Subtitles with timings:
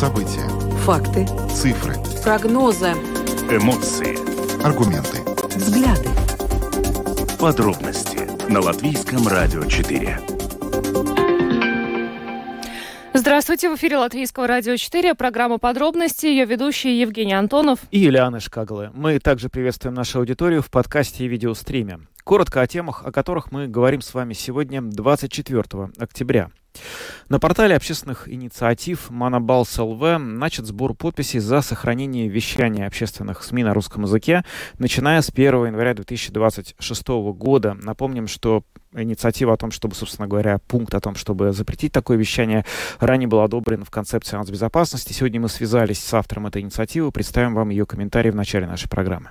[0.00, 0.48] События.
[0.86, 1.26] Факты.
[1.54, 1.92] Цифры.
[2.24, 2.92] Прогнозы.
[3.50, 4.16] Эмоции.
[4.64, 5.18] Аргументы.
[5.54, 6.08] Взгляды.
[7.38, 8.20] Подробности
[8.50, 10.18] на Латвийском радио 4.
[13.12, 18.90] Здравствуйте, в эфире Латвийского радио 4, программа «Подробности», ее ведущий Евгений Антонов и Юлиана Шкаглы.
[18.94, 21.98] Мы также приветствуем нашу аудиторию в подкасте и видеостриме.
[22.24, 26.50] Коротко о темах, о которых мы говорим с вами сегодня, 24 октября.
[27.28, 33.72] На портале общественных инициатив Манабалс ЛВ начат сбор подписей за сохранение вещания общественных СМИ на
[33.72, 34.44] русском языке,
[34.78, 37.76] начиная с 1 января 2026 года.
[37.80, 42.64] Напомним, что инициатива о том, чтобы, собственно говоря, пункт о том, чтобы запретить такое вещание,
[42.98, 45.12] ранее был одобрен в концепции безопасности.
[45.12, 49.30] Сегодня мы связались с автором этой инициативы, представим вам ее комментарии в начале нашей программы.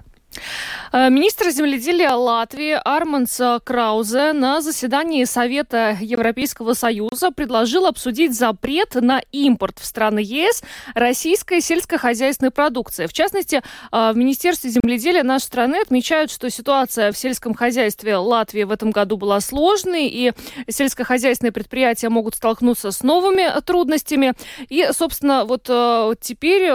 [0.91, 9.21] Э, министр земледелия Латвии Арманс Краузе на заседании Совета Европейского Союза предложил обсудить запрет на
[9.31, 10.63] импорт в страны ЕС
[10.95, 13.07] российской сельскохозяйственной продукции.
[13.07, 18.63] В частности, э, в Министерстве земледелия нашей страны отмечают, что ситуация в сельском хозяйстве Латвии
[18.63, 20.33] в этом году была сложной, и
[20.69, 24.33] сельскохозяйственные предприятия могут столкнуться с новыми трудностями.
[24.69, 26.69] И, собственно, вот э, теперь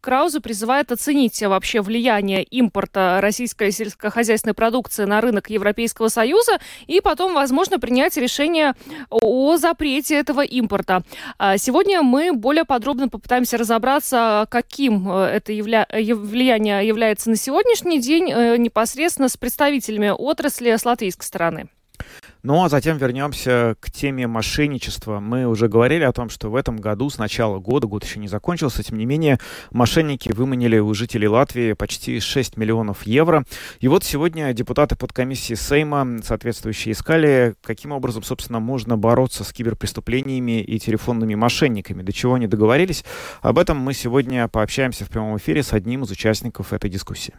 [0.00, 6.58] Краузе призывает оценить вообще влияние импорта импорта российской сельскохозяйственной продукции на рынок Европейского Союза
[6.88, 8.74] и потом, возможно, принять решение
[9.10, 11.02] о запрете этого импорта.
[11.38, 15.86] А сегодня мы более подробно попытаемся разобраться, каким э, это явля...
[15.88, 21.68] влияние является на сегодняшний день э, непосредственно с представителями отрасли с латвийской стороны.
[22.44, 25.18] Ну а затем вернемся к теме мошенничества.
[25.18, 28.28] Мы уже говорили о том, что в этом году, с начала года, год еще не
[28.28, 33.46] закончился, тем не менее, мошенники выманили у жителей Латвии почти 6 миллионов евро.
[33.80, 40.60] И вот сегодня депутаты подкомиссии Сейма соответствующие искали, каким образом, собственно, можно бороться с киберпреступлениями
[40.60, 42.02] и телефонными мошенниками.
[42.02, 43.06] До чего они договорились?
[43.40, 47.32] Об этом мы сегодня пообщаемся в прямом эфире с одним из участников этой дискуссии.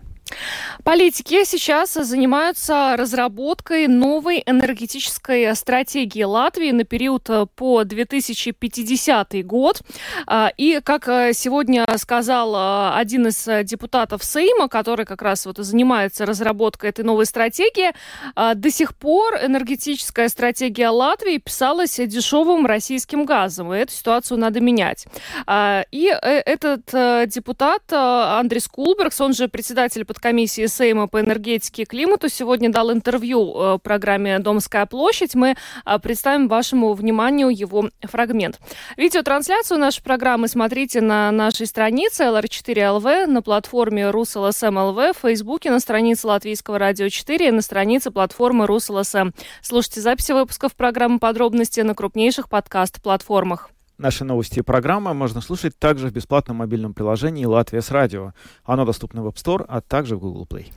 [0.83, 9.81] Политики сейчас занимаются разработкой новой энергетической стратегии Латвии на период э, по 2050 год.
[10.27, 15.57] А, и, как э, сегодня сказал э, один из депутатов Сейма, который как раз вот
[15.57, 17.91] занимается разработкой этой новой стратегии,
[18.35, 25.05] до сих пор энергетическая стратегия Латвии писалась дешевым российским газом, и эту ситуацию надо менять.
[25.45, 26.85] А, и этот
[27.29, 33.53] депутат Андрей Скулбергс, он же председатель подкомиссии Сейма по энергетике и климату сегодня дал интервью
[33.55, 35.35] э, программе «Домская площадь».
[35.35, 38.59] Мы э, представим вашему вниманию его фрагмент.
[38.97, 46.27] Видеотрансляцию нашей программы смотрите на нашей странице LR4LV, на платформе RusLSM.LV, в Фейсбуке, на странице
[46.27, 49.33] Латвийского радио 4 и на странице платформы RusLSM.
[49.61, 53.69] Слушайте записи выпусков программы «Подробности» на крупнейших подкаст-платформах.
[53.97, 58.33] Наши новости и программы можно слушать также в бесплатном мобильном приложении «Латвия с радио».
[58.65, 60.67] Оно доступно в App Store, а также в Google Play.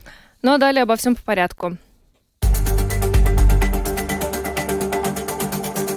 [0.41, 1.77] Ну а далее обо всем по порядку.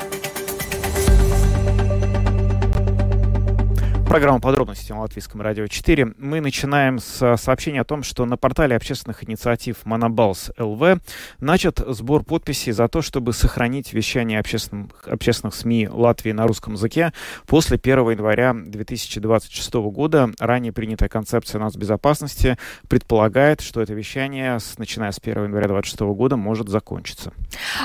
[4.11, 6.15] Программа подробности на Латвийском радио 4.
[6.17, 10.99] Мы начинаем с сообщения о том, что на портале общественных инициатив Монобалс ЛВ
[11.39, 17.13] начат сбор подписей за то, чтобы сохранить вещание общественных, общественных СМИ Латвии на русском языке
[17.47, 20.29] после 1 января 2026 года.
[20.39, 22.57] Ранее принятая концепция нацбезопасности
[22.89, 27.31] предполагает, что это вещание, начиная с 1 января 2026 года, может закончиться.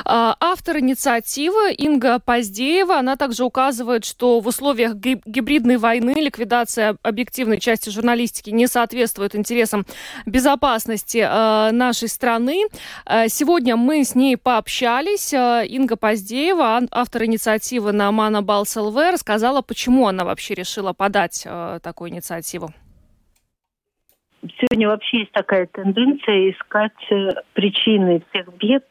[0.05, 7.61] А, автор инициативы Инга Поздеева, она также указывает, что в условиях гибридной войны ликвидация объективной
[7.61, 9.85] части журналистики не соответствует интересам
[10.27, 12.65] безопасности э, нашей страны.
[13.07, 15.33] Э, сегодня мы с ней пообщались.
[15.33, 21.43] Э, Инга Поздеева, автор инициативы на Мана Балс ЛВ, рассказала, почему она вообще решила подать
[21.47, 22.71] э, такую инициативу.
[24.61, 28.85] Сегодня вообще есть такая тенденция искать э, причины всех бед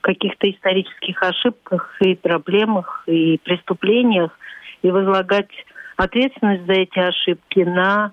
[0.00, 4.38] каких-то исторических ошибках и проблемах и преступлениях
[4.82, 5.50] и возлагать
[5.96, 8.12] ответственность за эти ошибки на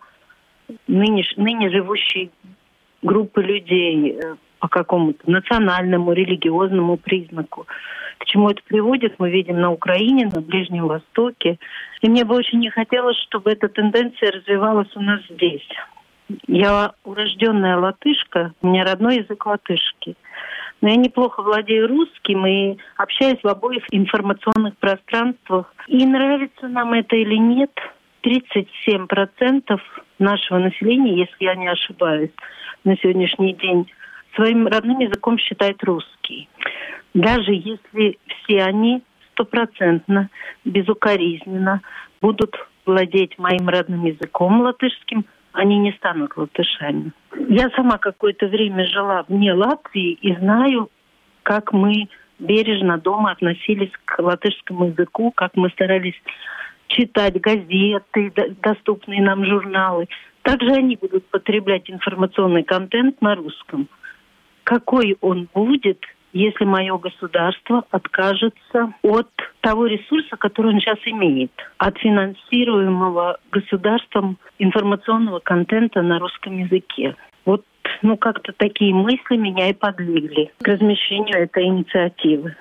[0.87, 2.29] ныне, ныне живущие
[3.01, 7.65] группы людей э, по какому-то национальному, религиозному признаку.
[8.19, 11.57] К чему это приводит, мы видим на Украине, на Ближнем Востоке.
[12.01, 15.67] И мне бы очень не хотелось, чтобы эта тенденция развивалась у нас здесь.
[16.47, 20.15] Я урожденная латышка, у меня родной язык латышский
[20.81, 25.73] но я неплохо владею русским и общаюсь в обоих информационных пространствах.
[25.87, 27.71] И нравится нам это или нет,
[28.23, 29.79] 37%
[30.19, 32.31] нашего населения, если я не ошибаюсь,
[32.83, 33.91] на сегодняшний день
[34.35, 36.49] своим родным языком считает русский.
[37.13, 40.29] Даже если все они стопроцентно,
[40.65, 41.81] безукоризненно
[42.21, 42.55] будут
[42.85, 47.11] владеть моим родным языком латышским, они не станут латышами.
[47.49, 50.89] Я сама какое-то время жила вне Латвии и знаю,
[51.43, 52.07] как мы
[52.39, 56.19] бережно дома относились к латышскому языку, как мы старались
[56.87, 60.07] читать газеты, доступные нам журналы.
[60.41, 63.87] Также они будут потреблять информационный контент на русском.
[64.63, 65.99] Какой он будет,
[66.33, 69.29] если мое государство откажется от
[69.61, 77.15] того ресурса, который он сейчас имеет, от финансируемого государством информационного контента на русском языке.
[77.45, 77.65] Вот,
[78.01, 82.55] ну, как-то такие мысли меня и подвигли к размещению этой инициативы.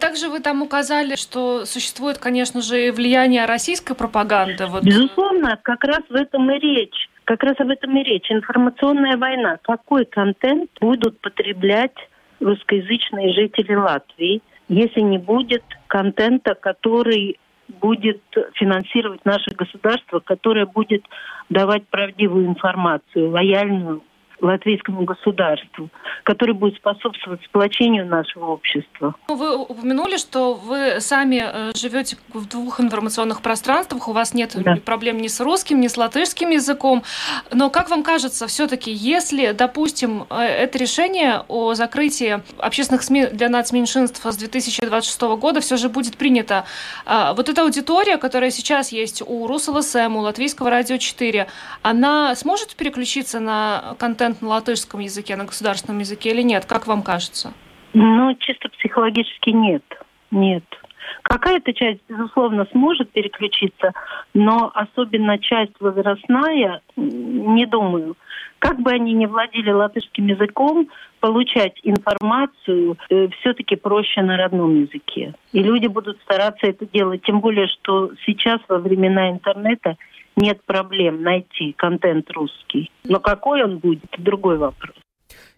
[0.00, 4.66] Также вы там указали, что существует, конечно же, и влияние российской пропаганды.
[4.66, 4.82] Вот.
[4.82, 7.08] Безусловно, как раз в этом и речь.
[7.24, 8.28] Как раз об этом и речь.
[8.30, 9.58] Информационная война.
[9.62, 11.94] Какой контент будут потреблять
[12.42, 17.38] русскоязычные жители Латвии, если не будет контента, который
[17.80, 18.22] будет
[18.54, 21.04] финансировать наше государство, которое будет
[21.48, 24.02] давать правдивую информацию, лояльную
[24.42, 25.88] латвийскому государству,
[26.24, 29.14] который будет способствовать сплочению нашего общества.
[29.28, 34.52] Ну, вы упомянули, что вы сами э, живете в двух информационных пространствах, у вас нет
[34.54, 34.76] да.
[34.84, 37.02] проблем ни с русским, ни с латышским языком.
[37.52, 43.48] Но как вам кажется, все-таки, если, допустим, э, это решение о закрытии общественных СМИ для
[43.48, 46.64] нацменьшинств с 2026 года все же будет принято,
[47.04, 51.46] а, вот эта аудитория, которая сейчас есть у РусЛСМ, у Латвийского радио 4,
[51.82, 56.64] она сможет переключиться на контент контент на латышском языке, на государственном языке или нет?
[56.66, 57.52] Как вам кажется?
[57.94, 59.82] Ну, чисто психологически нет.
[60.30, 60.64] Нет.
[61.22, 63.92] Какая-то часть, безусловно, сможет переключиться,
[64.34, 68.16] но особенно часть возрастная, не думаю.
[68.58, 70.88] Как бы они ни владели латышским языком,
[71.20, 75.34] получать информацию э, все-таки проще на родном языке.
[75.52, 77.22] И люди будут стараться это делать.
[77.22, 79.96] Тем более, что сейчас, во времена интернета,
[80.36, 82.90] нет проблем найти контент русский.
[83.04, 84.94] Но какой он будет, другой вопрос.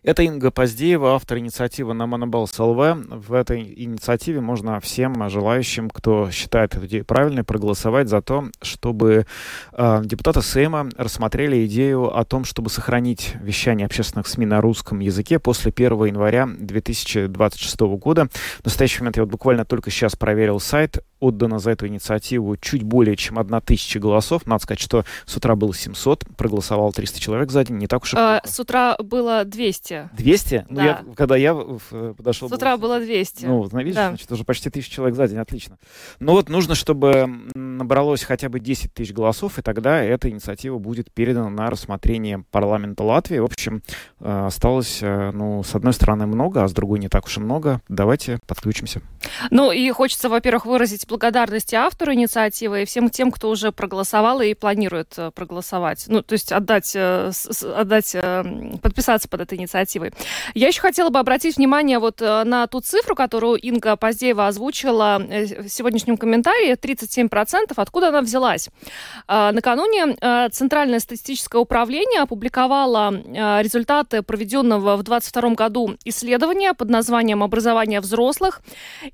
[0.05, 2.77] Это Инга Поздеева, автор инициативы на Монобалс ЛВ.
[3.09, 9.25] В этой инициативе можно всем желающим, кто считает эту идею правильной, проголосовать за то, чтобы
[9.73, 15.39] э, депутаты Сейма рассмотрели идею о том, чтобы сохранить вещание общественных СМИ на русском языке
[15.39, 18.29] после 1 января 2026 года.
[18.61, 22.83] В настоящий момент я вот буквально только сейчас проверил сайт отдано за эту инициативу чуть
[22.83, 24.47] более чем одна тысяча голосов.
[24.47, 28.13] Надо сказать, что с утра было 700, проголосовало 300 человек за день, не так уж
[28.13, 29.94] и а, С утра было 200.
[30.17, 30.67] 200?
[30.69, 30.83] Ну, да.
[30.83, 32.49] Ну, я, когда я подошел...
[32.49, 33.47] С утра было 200.
[33.47, 34.09] Ну, видишь, да.
[34.09, 35.79] значит, уже почти тысяча человек за день, отлично.
[36.21, 41.13] Но вот нужно, чтобы набралось хотя бы 10 тысяч голосов, и тогда эта инициатива будет
[41.13, 43.39] передана на рассмотрение парламента Латвии.
[43.39, 43.83] В общем,
[44.21, 47.41] э, осталось, э, ну, с одной стороны много, а с другой не так уж и
[47.41, 47.81] много.
[47.89, 49.01] Давайте подключимся.
[49.51, 54.55] Ну, и хочется, во-первых, выразить благодарности автору инициативы и всем тем, кто уже проголосовал и
[54.55, 56.05] планирует э, проголосовать.
[56.09, 57.31] Ну, то есть отдать, э,
[57.77, 58.45] отдать э,
[58.83, 59.84] подписаться под этой инициативой.
[60.55, 65.69] Я еще хотела бы обратить внимание вот на ту цифру, которую Инга Поздеева озвучила в
[65.69, 67.73] сегодняшнем комментарии, 37%.
[67.77, 68.69] Откуда она взялась?
[69.29, 70.17] Накануне
[70.51, 73.11] Центральное статистическое управление опубликовало
[73.63, 78.61] результаты проведенного в 2022 году исследования под названием «Образование взрослых».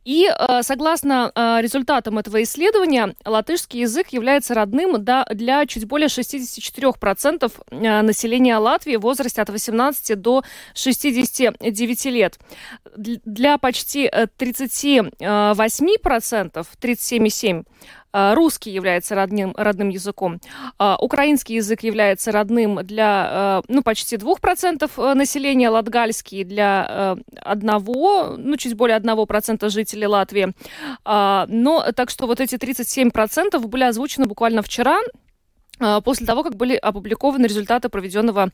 [0.04, 0.28] И
[0.62, 8.96] согласно результатам этого исследования латышский язык является родным для чуть более 64% э, населения Латвии
[8.96, 10.42] в возрасте от 18 до
[10.74, 12.38] 69 лет.
[12.96, 15.10] Для почти 38%,
[16.80, 17.64] 37,7%
[18.12, 20.40] а, русский является родным, родным языком.
[20.78, 28.34] А, украинский язык является родным для а, ну, почти 2% э, населения, латгальский для одного,
[28.36, 30.52] ну, чуть более 1% жителей Латвии.
[31.04, 35.00] Но так что вот эти 37% были озвучены буквально вчера
[36.04, 38.50] после того, как были опубликованы результаты проведенного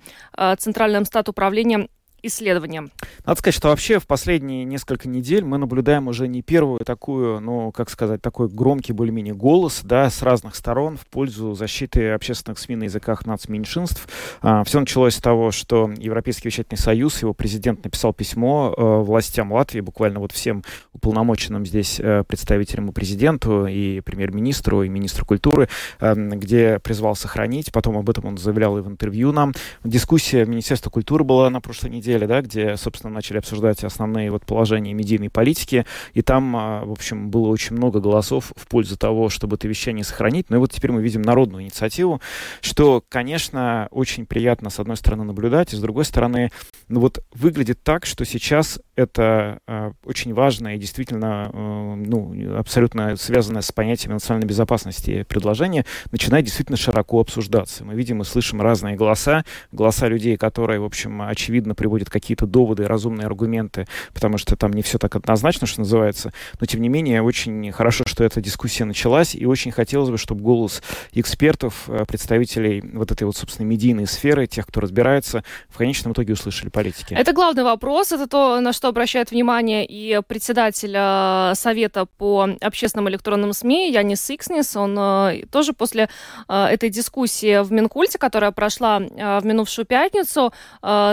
[0.58, 1.88] Центральным стат управлением
[2.26, 2.90] исследованиям.
[3.24, 7.72] Надо сказать, что вообще в последние несколько недель мы наблюдаем уже не первую такую, ну,
[7.72, 12.76] как сказать, такой громкий более-менее голос, да, с разных сторон в пользу защиты общественных СМИ
[12.76, 14.08] на языках нацменьшинств.
[14.42, 19.52] А, все началось с того, что Европейский вещательный союз, его президент написал письмо э, властям
[19.52, 20.62] Латвии, буквально вот всем
[20.96, 25.68] уполномоченным здесь э, представителям и президенту, и премьер-министру, и министру культуры,
[26.00, 27.72] э, где призвал сохранить.
[27.72, 29.52] Потом об этом он заявлял и в интервью нам.
[29.84, 34.44] Дискуссия в Министерстве культуры была на прошлой неделе да, где, собственно, начали обсуждать основные вот
[34.44, 39.28] положения медийной политики, и там, а, в общем, было очень много голосов в пользу того,
[39.28, 40.46] чтобы это вещание сохранить.
[40.48, 42.20] Ну и вот теперь мы видим народную инициативу,
[42.60, 46.50] что, конечно, очень приятно, с одной стороны, наблюдать, и с другой стороны,
[46.88, 53.72] ну вот выглядит так, что сейчас это э, очень важная действительно ну, абсолютно связанное с
[53.72, 57.84] понятием национальной безопасности предложение, начинает действительно широко обсуждаться.
[57.84, 62.86] Мы видим и слышим разные голоса, голоса людей, которые, в общем, очевидно приводят какие-то доводы,
[62.86, 66.32] разумные аргументы, потому что там не все так однозначно, что называется.
[66.60, 70.42] Но, тем не менее, очень хорошо, что эта дискуссия началась, и очень хотелось бы, чтобы
[70.42, 76.12] голос экспертов, э, представителей вот этой вот, собственно, медийной сферы, тех, кто разбирается, в конечном
[76.12, 77.14] итоге услышали политики.
[77.14, 83.08] Это главный вопрос, это то, на что обращает внимание и председатель э, Совета по общественным
[83.08, 84.76] электронным СМИ Янис Икснис.
[84.76, 86.08] Он э, тоже после
[86.48, 90.52] этой дискуссии в Минкульте, которая прошла в минувшую пятницу,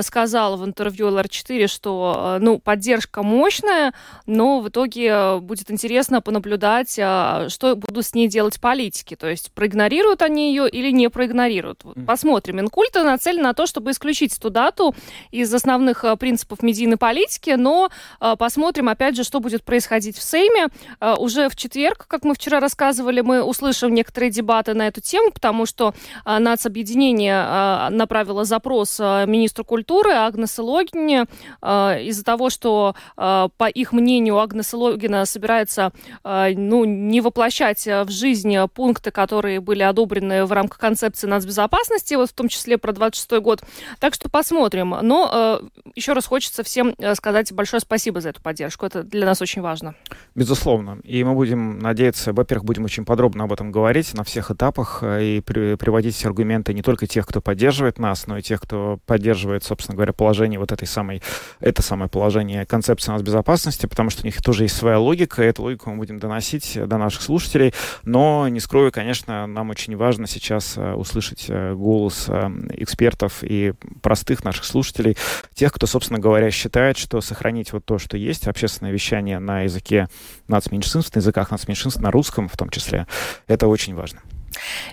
[0.02, 3.94] сказал в интервью ЛР4, что ну, поддержка мощная,
[4.26, 9.16] но в итоге будет интересно понаблюдать, что будут с ней делать политики.
[9.16, 11.84] То есть проигнорируют они ее или не проигнорируют.
[12.06, 12.58] Посмотрим.
[12.58, 14.96] Минкульт нацелен на то, чтобы исключить эту дату
[15.32, 17.90] из основных э, принципов медийной политики, но
[18.20, 20.68] э, посмотрим, опять же, что будет происходить в Сейме.
[21.00, 25.32] Э, уже в четверг, как мы вчера рассказывали, мы услышим некоторые дебаты на эту тему,
[25.32, 25.94] потому что
[26.26, 31.26] нацобъединение направило запрос министру культуры Агнесе Логине
[31.62, 35.92] из-за того, что, по их мнению, Агнеса Логина собирается
[36.24, 42.34] ну, не воплощать в жизнь пункты, которые были одобрены в рамках концепции нацбезопасности, вот в
[42.34, 43.64] том числе про 26 год.
[44.00, 44.96] Так что посмотрим.
[45.02, 45.62] Но
[45.96, 48.86] еще раз хочется всем сказать большое спасибо за эту поддержку.
[48.86, 49.96] Это для нас очень важно.
[50.36, 51.00] Безусловно.
[51.04, 55.24] И мы будем надеяться, во-первых, будем очень подробно об этом говорить на всех этапах э,
[55.24, 59.64] и при, приводить аргументы не только тех, кто поддерживает нас, но и тех, кто поддерживает,
[59.64, 61.22] собственно говоря, положение вот этой самой,
[61.60, 65.64] это самое положение концепции нацбезопасности, потому что у них тоже есть своя логика, и эту
[65.64, 67.74] логику мы будем доносить до наших слушателей.
[68.04, 73.74] Но, не скрою, конечно, нам очень важно сейчас э, услышать э, голос э, экспертов и
[74.02, 75.18] простых наших слушателей,
[75.54, 80.08] тех, кто, собственно говоря, считает, что сохранить вот то, что есть, общественное вещание на языке
[80.48, 83.08] нацменьшинств, на языках нацменьшинств, на русском в том числе,
[83.48, 84.22] это очень важно.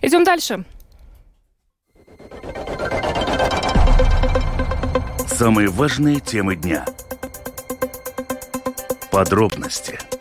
[0.03, 0.65] Идем дальше.
[5.27, 6.85] Самые важные темы дня.
[9.11, 9.99] Подробности–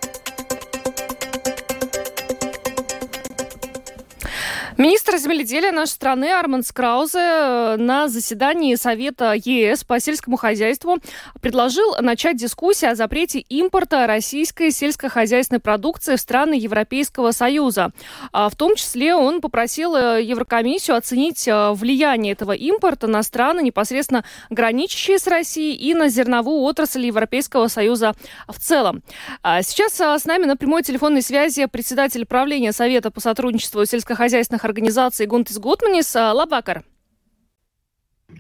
[4.79, 10.99] Министр земледелия нашей страны Арман Скраузе э, на заседании Совета ЕС по сельскому хозяйству
[11.41, 17.91] предложил начать дискуссию о запрете импорта российской сельскохозяйственной продукции в страны Европейского Союза.
[18.31, 23.59] А в том числе он попросил э, Еврокомиссию оценить э, влияние этого импорта на страны,
[23.59, 28.13] непосредственно граничащие с Россией, и на зерновую отрасль Европейского Союза
[28.47, 29.03] в целом.
[29.43, 35.25] А сейчас с нами на прямой телефонной связи председатель правления Совета по сотрудничеству сельскохозяйственных организации
[35.25, 36.15] Гунтис Гутманис.
[36.15, 36.83] Лабакар.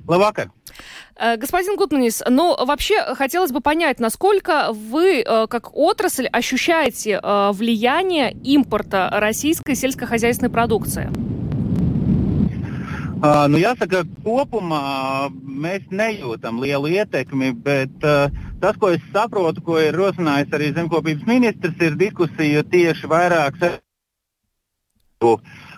[0.07, 0.51] Лабакар.
[1.15, 7.51] Э, господин Гутманис, ну вообще хотелось бы понять, насколько вы э, как отрасль ощущаете э,
[7.51, 11.11] влияние импорта российской сельскохозяйственной продукции?
[13.19, 18.31] Uh, nu jāsaka, kopumā mēs nejūtam lielu ietekmi, bet uh,
[18.61, 25.35] tas, ko es saprotu, ko ir rosinājis arī zemkopības ministrs, ir diskusija tieši vairāk uh,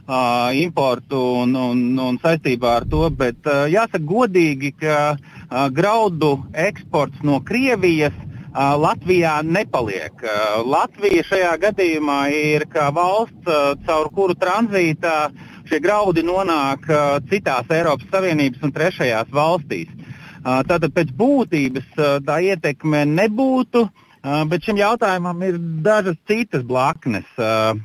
[0.07, 3.07] uh, importu un, un, un saistībā ar to.
[3.09, 10.13] Bet uh, jāsaka godīgi, ka uh, graudu eksports no Krievijas uh, Latvijā nepaliek.
[10.23, 15.31] Uh, Latvija šajā gadījumā ir kā valsts, uh, caur kuru tranzītā
[15.69, 19.91] šie graudi nonāk uh, citās Eiropas Savienības un trešajās valstīs.
[20.41, 26.65] Uh, tātad pēc būtības uh, tā ietekme nebūtu, uh, bet šim jautājumam ir dažas citas
[26.65, 27.27] blaknes.
[27.37, 27.77] Uh,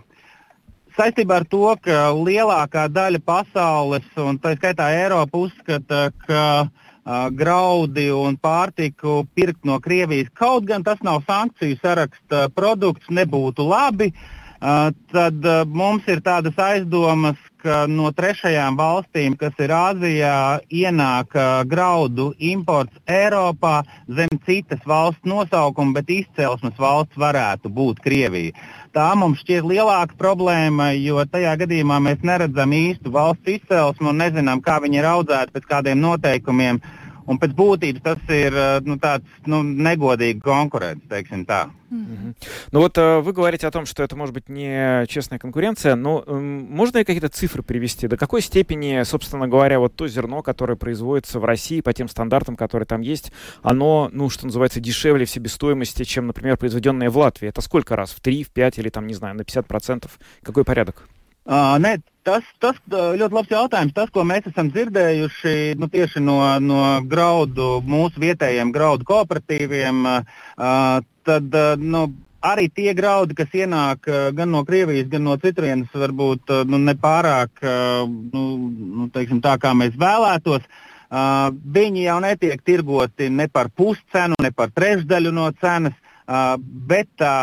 [0.96, 8.08] saistībā ar to, ka lielākā daļa pasaules, un tā skaitā Eiropa, uzskata, ka uh, graudi
[8.14, 14.12] un pārtiku pirkt no Krievijas, kaut gan tas nav sankciju saraksta produkts, nebūtu labi.
[14.56, 20.36] Uh, tad uh, mums ir tādas aizdomas, ka no trešajām valstīm, kas ir Āzijā,
[20.72, 28.56] ienāk uh, graudu imports Eiropā zem citas valsts nosaukuma, bet izcelsmes valsts varētu būt Krievija.
[28.96, 34.62] Tā mums šķiet lielāka problēma, jo tajā gadījumā mēs neredzam īstu valsts izcelsmu un nezinām,
[34.64, 36.80] kā viņi ir audzēti pēc kādiem noteikumiem.
[36.80, 38.54] Uh, Un pēc būtības tas ir
[38.86, 41.66] nu, tāds nu, negodīgi konkurence, teiksim tā.
[41.90, 42.34] Mm-hmm.
[42.72, 46.98] Ну вот вы говорите о том, что это может быть не честная конкуренция, но можно
[46.98, 48.08] ли какие-то цифры привести?
[48.08, 52.56] До какой степени, собственно говоря, вот то зерно, которое производится в России по тем стандартам,
[52.56, 57.48] которые там есть, оно, ну, что называется, дешевле в себестоимости, чем, например, произведенное в Латвии?
[57.48, 58.10] Это сколько раз?
[58.10, 60.10] В 3, в 5 или там, не знаю, на 50%?
[60.42, 61.08] Какой порядок?
[61.46, 63.94] Uh, nē, tas, tas ļoti labs jautājums.
[63.96, 71.02] Tas, ko mēs esam dzirdējuši nu, tieši no, no graudu, mūsu vietējiem graudu kooperatīviem, uh,
[71.26, 72.06] tad uh, nu,
[72.46, 76.80] arī tie graudi, kas ienāk uh, gan no Krievijas, gan no citurienes, varbūt uh, nu,
[76.82, 80.66] nepārāk uh, nu, nu, teiksim, tā, kā mēs vēlētos.
[81.06, 85.94] Uh, viņi jau netiek tirgoti ne par puscenu, ne par trešdaļu no cenas,
[86.26, 87.36] uh, bet tā,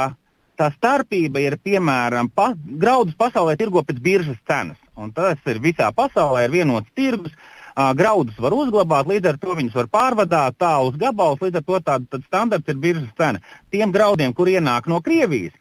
[0.63, 4.79] tā starpība ir, piemēram, pa, graudus pasaulē tirgo pēc biržas cenas.
[4.95, 7.33] Un tas ir visā pasaulē, ir vienots tirgus.
[7.73, 11.63] Uh, graudus var uzglabāt, līdz ar to viņus var pārvadāt tā uz gabalus, līdz ar
[11.65, 13.41] to tāda standarts ir biržas cena.
[13.73, 15.55] Tiem graudiem, kur ienāk no Krievijas,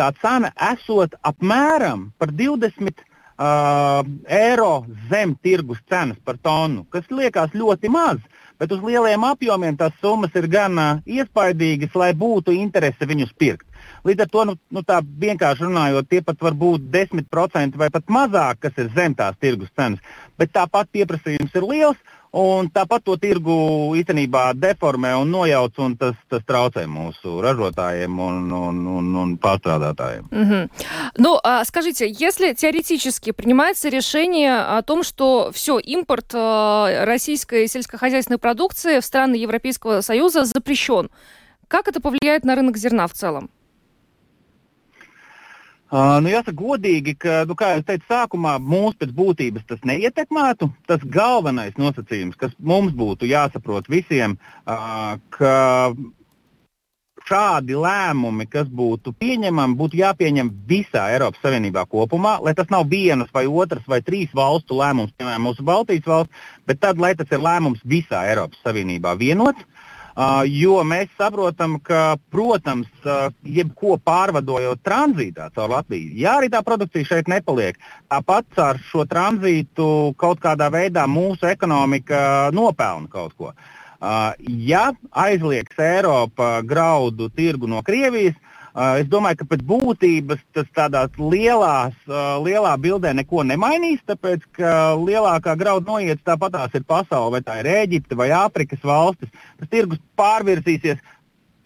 [0.00, 4.00] tā cena esot apmēram par 20 uh,
[4.32, 4.72] eiro
[5.12, 8.24] zem tirgus cenas par tonu, kas liekas ļoti maz.
[8.58, 13.67] Bet uz lieliem apjomiem tās summas ir gan uh, iespaidīgas, lai būtu interese viņus pirkt.
[14.03, 18.09] Līdz ar to, nu, nu, tā vienkārši runājot, tie pat var būt 10% vai pat
[18.11, 20.03] mazāk, kas ir zem tās tirgus cenas.
[20.37, 22.03] Bet tāpat pieprasījums ir liels.
[22.33, 23.55] Un tāpat to tirgu
[23.93, 30.31] īstenībā deformē un nojauc, un tas, tas traucē mūsu раžотаем un, un, un, un pārstrādātājiem.
[30.33, 30.61] Угу.
[31.21, 38.39] Ну, а скажите, если теоретически принимается решение о том, что все, импорт э, российской сельскохозяйственной
[38.39, 41.11] продукции в страны Европейского Союза запрещен,
[41.67, 43.51] как это повлияет на рынок зерна в целом?
[45.88, 50.68] Uh, nu, jāsaka, godīgi, ka, nu, kā jau teicu, sākumā mūsu pēc būtības tas neietekmētu.
[50.90, 54.36] Tas galvenais nosacījums, kas mums būtu jāsaprot visiem,
[54.68, 55.54] uh, ka
[57.28, 63.32] šādi lēmumi, kas būtu pieņemami, būtu jāpieņem visā Eiropas Savienībā kopumā, lai tas nav vienas
[63.32, 67.44] vai otras vai trīs valstu lēmums, piemēram, mūsu Baltijas valsts, bet tad, lai tas ir
[67.44, 69.64] lēmums visā Eiropas Savienībā vienots.
[69.64, 69.77] Uh,
[70.50, 77.06] jo mēs saprotam, ka, protams, uh, jebko pārvadojot tranzītā caur Latviju, ja arī tā produkcija
[77.06, 77.78] šeit nepaliek,
[78.10, 83.52] tāpat ar šo tranzītu kaut kādā veidā mūsu ekonomika nopelna kaut ko.
[83.98, 88.36] Uh, ja aizliegs Eiropa graudu tirgu no Krievijas,
[88.74, 94.44] Uh, es domāju, ka pēc būtības tas tādās lielās, uh, lielā bildē neko nemainīs, tāpēc
[94.58, 99.32] ka lielākā graudu noiets tāpatās ir pasaule, vai tā ir Ēģipte vai Āfrikas valstis.
[99.58, 101.00] Tas tirgus pārvirzīsies,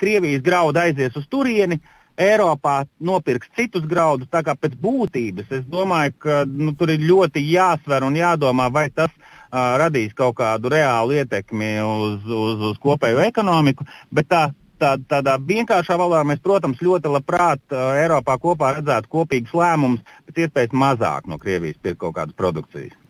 [0.02, 1.80] Krievijas graudu aizies uz turieni.
[2.22, 4.28] Eiropā nopirks citus graudus.
[4.30, 8.88] Tā kā pēc būtības es domāju, ka nu, tur ir ļoti jāsver un jādomā, vai
[8.92, 13.88] tas uh, radīs kaut kādu reālu ietekmi uz, uz, uz kopējo ekonomiku.
[14.12, 14.42] Bet tā
[14.82, 20.44] tā, tādā vienkāršā valodā mēs, protams, ļoti labprāt uh, Eiropā kopā redzētu kopīgus lēmumus, pēc
[20.46, 23.01] iespējas mazāk no Krievijas pirkt kaut kādas produkcijas.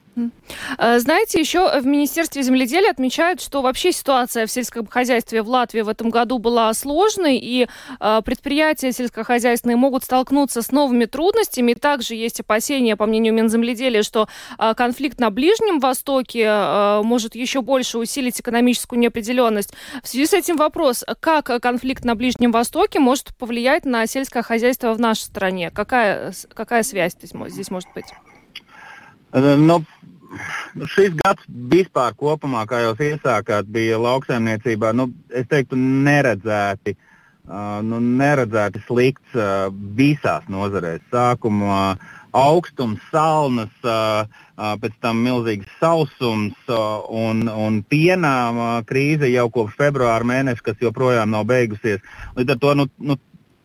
[0.79, 5.81] А, знаете, еще в Министерстве земледелия отмечают, что вообще ситуация в сельском хозяйстве в Латвии
[5.81, 7.67] в этом году была сложной, и
[7.99, 11.75] а, предприятия сельскохозяйственные могут столкнуться с новыми трудностями.
[11.75, 17.99] Также есть опасения, по мнению Минземледелия, что а, конфликт на Ближнем Востоке может еще больше
[17.99, 19.73] усилить экономическую неопределенность.
[20.03, 24.93] В связи с этим вопрос, как конфликт на Ближнем Востоке может повлиять на сельское хозяйство
[24.93, 25.71] в нашей стране?
[25.71, 28.07] Какая, какая связь здесь может быть?
[29.33, 29.79] Nu,
[30.93, 36.97] šis gads vispār kopumā, kā jau iesākāt, bija lauksaimniecībā, nu, es teiktu, neredzēti.
[37.43, 39.67] Uh, nu, neredzēti slikts uh,
[39.99, 41.03] visās nozarēs.
[41.11, 41.97] Sākumā
[42.39, 49.49] augstums, salnas, uh, uh, pēc tam milzīgs sausums uh, un, un pienā uh, krīze jau
[49.53, 51.99] kopš februāra mēneša, kas joprojām nav beigusies.
[52.39, 53.19] Līdz ar to nu, nu,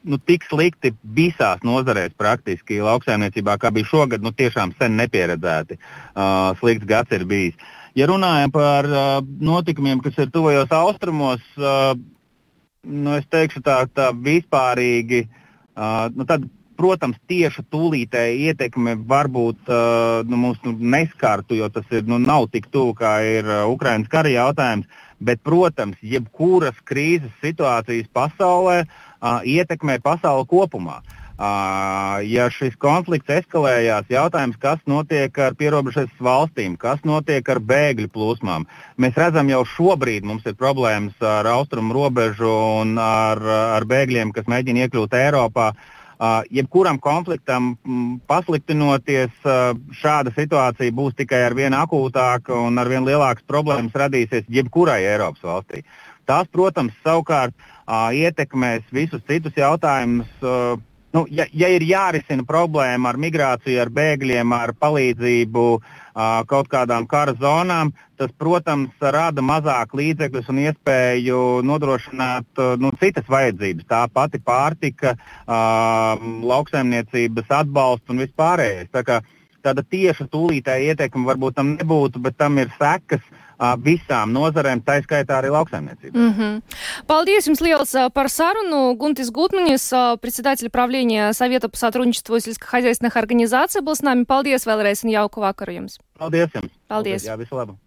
[0.06, 5.78] nu, tik slikti visās nozarēs, praktiski lauksaimniecībā, kā bija šogad, nu, tiešām sen nepieredzēti.
[5.78, 7.58] Uh, slikts gads ir bijis.
[7.98, 9.08] Ja runājam par uh,
[9.42, 11.96] notikumiem, kas ir tuvajos austrumos, uh,
[12.86, 15.26] nu, es teikšu tā, tā vispārīgi.
[15.78, 16.46] Uh, nu, tad,
[16.78, 22.52] protams, tieši tūlītēji ietekme varbūt uh, nu, mums nu, neskartu, jo tas ir, nu, nav
[22.54, 25.04] tik tuvu kā ir uh, Ukraiņas kara jautājums.
[25.18, 31.02] Bet, protams, jebkuras krīzes situācijas pasaulē uh, uh, ietekmē pasauli kopumā.
[31.38, 38.10] Uh, ja šis konflikts eskalējās, jautājums, kas notiek ar pierobežas valstīm, kas notiek ar bēgļu
[38.10, 38.66] plūsmām.
[38.98, 42.50] Mēs redzam, jau šobrīd mums ir problēmas ar austrumu robežu
[42.80, 43.38] un ar,
[43.78, 45.70] ar bēgļiem, kas mēģina iekļūt Eiropā.
[46.18, 52.90] Uh, jebkuram konfliktam m, pasliktinoties, uh, šāda situācija būs tikai ar vien akūtāka un ar
[52.90, 55.86] vien lielākas problēmas radīsies jebkurai Eiropas valstī.
[56.26, 60.30] Tās, protams, savukārt uh, ietekmēs visus citus jautājumus.
[60.42, 60.80] Uh,
[61.16, 65.86] nu, ja, ja ir jārisina problēma ar migrāciju, ar bēgļiem, ar palīdzību uh,
[66.50, 73.30] kaut kādām kara zonām, tas, protams, rada mazāk līdzekļus un iespēju nodrošināt uh, nu, citas
[73.32, 73.88] vajadzības.
[73.88, 75.16] Tā pati pārtika,
[75.48, 78.92] uh, lauksaimniecības atbalsts un vispārējais.
[78.92, 79.22] Tā kā,
[79.64, 83.24] tāda tieša tūlītēja ietekme varbūt tam nebūtu, bet tam ir sekas
[83.79, 86.19] visām nozarēm, tā skaitā arī lauksaimniecībai.
[86.19, 86.63] Mm -hmm.
[87.07, 88.95] Paldies jums liels par саруну.
[88.95, 94.25] Гунтис Гутманис, председатель правления Совета по сотрудничеству сельскохозяйственных организаций, был с нами.
[94.25, 95.99] Paldies vēlreiz un jauku vakaru jums.
[96.19, 96.71] Paldies jums.
[96.89, 97.25] Paldies.
[97.25, 97.79] Jā, visu labu.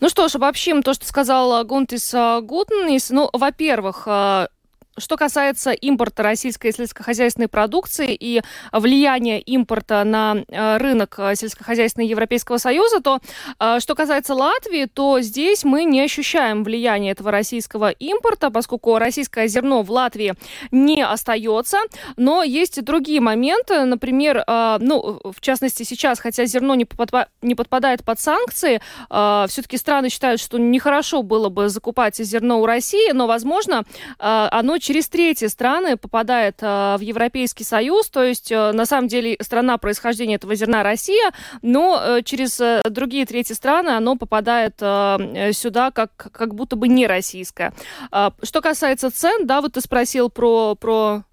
[0.00, 3.10] Ну что ж, обобщим то, что сказал Гунтис Гутманис.
[3.10, 4.06] Ну, во-первых,
[4.97, 12.57] что касается импорта российской сельскохозяйственной продукции и влияния импорта на э, рынок э, сельскохозяйственного Европейского
[12.57, 13.19] Союза, то
[13.59, 19.47] э, что касается Латвии, то здесь мы не ощущаем влияния этого российского импорта, поскольку российское
[19.47, 20.35] зерно в Латвии
[20.71, 21.77] не остается.
[22.15, 23.85] Но есть и другие моменты.
[23.85, 30.09] Например, ну, в частности, сейчас, хотя зерно не, подпа- не подпадает под санкции, все-таки страны
[30.09, 33.83] считают, что нехорошо было бы закупать зерно у России, но, возможно,
[34.17, 39.37] оно через третьи страны попадает э, в Европейский Союз, то есть э, на самом деле
[39.41, 46.11] страна происхождения этого зерна Россия, но э, через другие третьи страны оно попадает сюда как,
[46.15, 47.73] как будто бы не российское.
[48.11, 51.23] Э, что касается цен, да, вот ты спросил про, про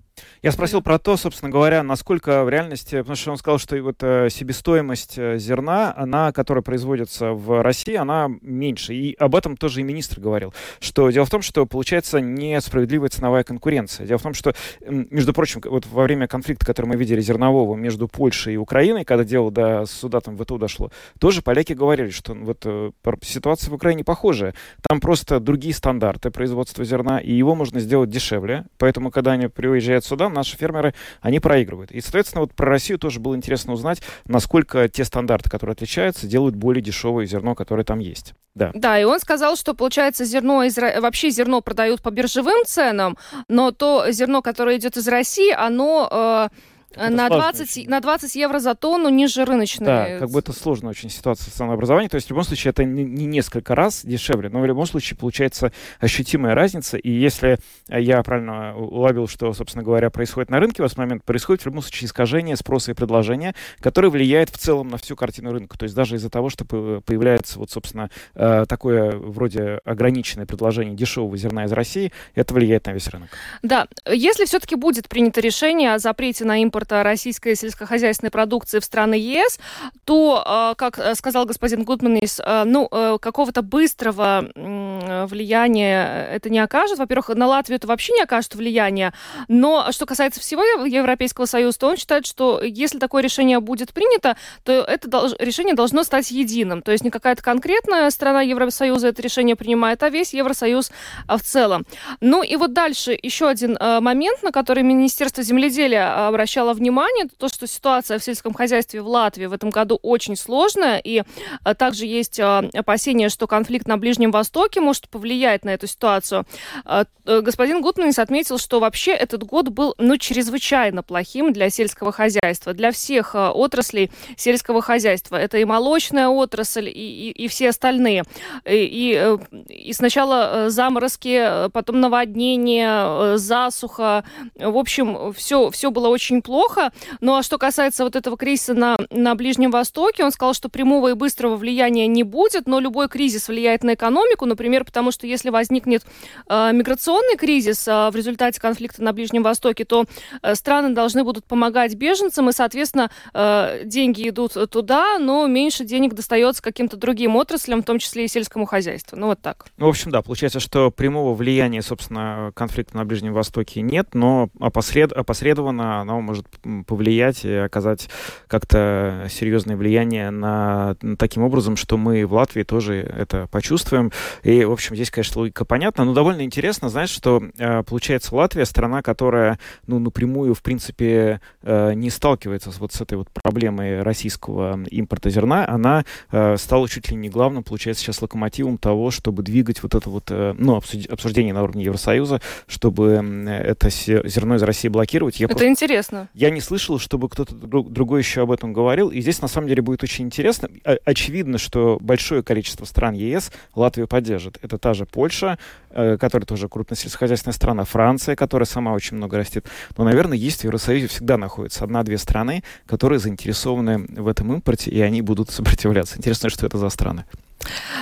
[0.42, 3.96] я спросил про то, собственно говоря, насколько в реальности, потому что он сказал, что вот
[4.00, 8.94] э, себестоимость э, зерна, она, которая производится в России, она меньше.
[8.94, 13.44] И об этом тоже и министр говорил, что дело в том, что получается несправедливая ценовая
[13.44, 14.06] конкуренция.
[14.06, 14.54] Дело в том, что,
[14.88, 19.24] между прочим, вот во время конфликта, который мы видели зернового между Польшей и Украиной, когда
[19.24, 23.74] дело до суда там в ВТУ дошло, тоже поляки говорили, что вот э, ситуация в
[23.74, 24.54] Украине похожая.
[24.88, 28.64] Там просто другие стандарты производства зерна, и его можно сделать дешевле.
[28.78, 31.90] Поэтому, когда они приезжают сюда, наши фермеры, они проигрывают.
[31.90, 36.54] И, соответственно, вот про Россию тоже было интересно узнать, насколько те стандарты, которые отличаются, делают
[36.54, 38.34] более дешевое зерно, которое там есть.
[38.54, 38.72] Да.
[38.74, 40.76] Да, и он сказал, что, получается, зерно из...
[40.76, 43.16] вообще зерно продают по биржевым ценам,
[43.48, 46.48] но то зерно, которое идет из России, оно...
[46.50, 49.86] Э, на 20, на 20 евро за тонну ниже рыночной.
[49.86, 52.08] Да, как бы это сложная очень ситуация ценообразования.
[52.08, 55.16] То есть в любом случае это не, не несколько раз дешевле, но в любом случае
[55.16, 56.96] получается ощутимая разница.
[56.96, 61.62] И если я правильно уловил, что, собственно говоря, происходит на рынке в этот момент, происходит
[61.62, 65.78] в любом случае искажение спроса и предложения, которое влияет в целом на всю картину рынка.
[65.78, 71.36] То есть даже из-за того, что появляется вот, собственно, э, такое вроде ограниченное предложение дешевого
[71.36, 73.30] зерна из России, это влияет на весь рынок.
[73.62, 78.84] Да, если все-таки будет принято решение о запрете на импорт экспорта российской сельскохозяйственной продукции в
[78.84, 79.58] страны ЕС,
[80.04, 86.58] то, а, как э, сказал господин Гудманис, э, ну, э, какого-то быстрого влияния это не
[86.58, 86.98] окажет.
[86.98, 89.12] Во-первых, на Латвию это вообще не окажет влияния.
[89.48, 94.36] Но что касается всего Европейского Союза, то он считает, что если такое решение будет принято,
[94.64, 96.82] то это решение должно стать единым.
[96.82, 100.90] То есть не какая-то конкретная страна Евросоюза это решение принимает, а весь Евросоюз
[101.28, 101.84] в целом.
[102.20, 107.48] Ну и вот дальше еще один момент, на который Министерство земледелия обращало обращала внимание, то,
[107.48, 111.22] что ситуация в сельском хозяйстве в Латвии в этом году очень сложная, и
[111.64, 116.44] а, также есть а, опасения, что конфликт на Ближнем Востоке может повлиять на эту ситуацию.
[116.84, 122.12] А, э, господин Гутманис отметил, что вообще этот год был, ну, чрезвычайно плохим для сельского
[122.12, 125.36] хозяйства, для всех отраслей сельского хозяйства.
[125.36, 128.24] Это и молочная отрасль, и, и, и все остальные.
[128.64, 134.24] И, и, э, и сначала э, заморозки, потом наводнение, засуха.
[134.54, 136.92] В общем, все, все было очень плохо плохо.
[137.20, 141.08] Ну а что касается вот этого кризиса на, на Ближнем Востоке, он сказал, что прямого
[141.08, 145.50] и быстрого влияния не будет, но любой кризис влияет на экономику, например, потому что если
[145.50, 146.04] возникнет
[146.48, 150.04] э, миграционный кризис э, в результате конфликта на Ближнем Востоке, то
[150.42, 156.14] э, страны должны будут помогать беженцам, и, соответственно, э, деньги идут туда, но меньше денег
[156.14, 159.16] достается каким-то другим отраслям, в том числе и сельскому хозяйству.
[159.16, 159.66] Ну вот так.
[159.78, 164.50] Ну, в общем, да, получается, что прямого влияния, собственно, конфликта на Ближнем Востоке нет, но
[164.60, 165.12] опосред...
[165.12, 166.49] опосредованно оно может
[166.86, 168.08] повлиять и оказать
[168.46, 174.12] как-то серьезное влияние на, на таким образом, что мы в Латвии тоже это почувствуем.
[174.42, 178.64] И, в общем, здесь, конечно, логика понятна, но довольно интересно, знаешь, что э, получается Латвия
[178.64, 184.80] страна, которая, ну, напрямую, в принципе, э, не сталкивается вот с этой вот проблемой российского
[184.90, 189.82] импорта зерна, она э, стала чуть ли не главным, получается, сейчас локомотивом того, чтобы двигать
[189.82, 193.12] вот это вот, ну, обсуждение на уровне Евросоюза, чтобы
[193.48, 195.40] это зерно из России блокировать.
[195.40, 195.68] Я это просто...
[195.68, 196.28] интересно.
[196.40, 199.10] Я не слышал, чтобы кто-то другой еще об этом говорил.
[199.10, 200.70] И здесь, на самом деле, будет очень интересно.
[201.04, 204.58] Очевидно, что большое количество стран ЕС Латвию поддержит.
[204.62, 205.58] Это та же Польша,
[205.90, 209.66] э, которая тоже крупная сельскохозяйственная страна, Франция, которая сама очень много растет.
[209.98, 214.98] Но, наверное, есть в Евросоюзе всегда находится одна-две страны, которые заинтересованы в этом импорте, и
[215.02, 216.16] они будут сопротивляться.
[216.16, 217.26] Интересно, что это за страны.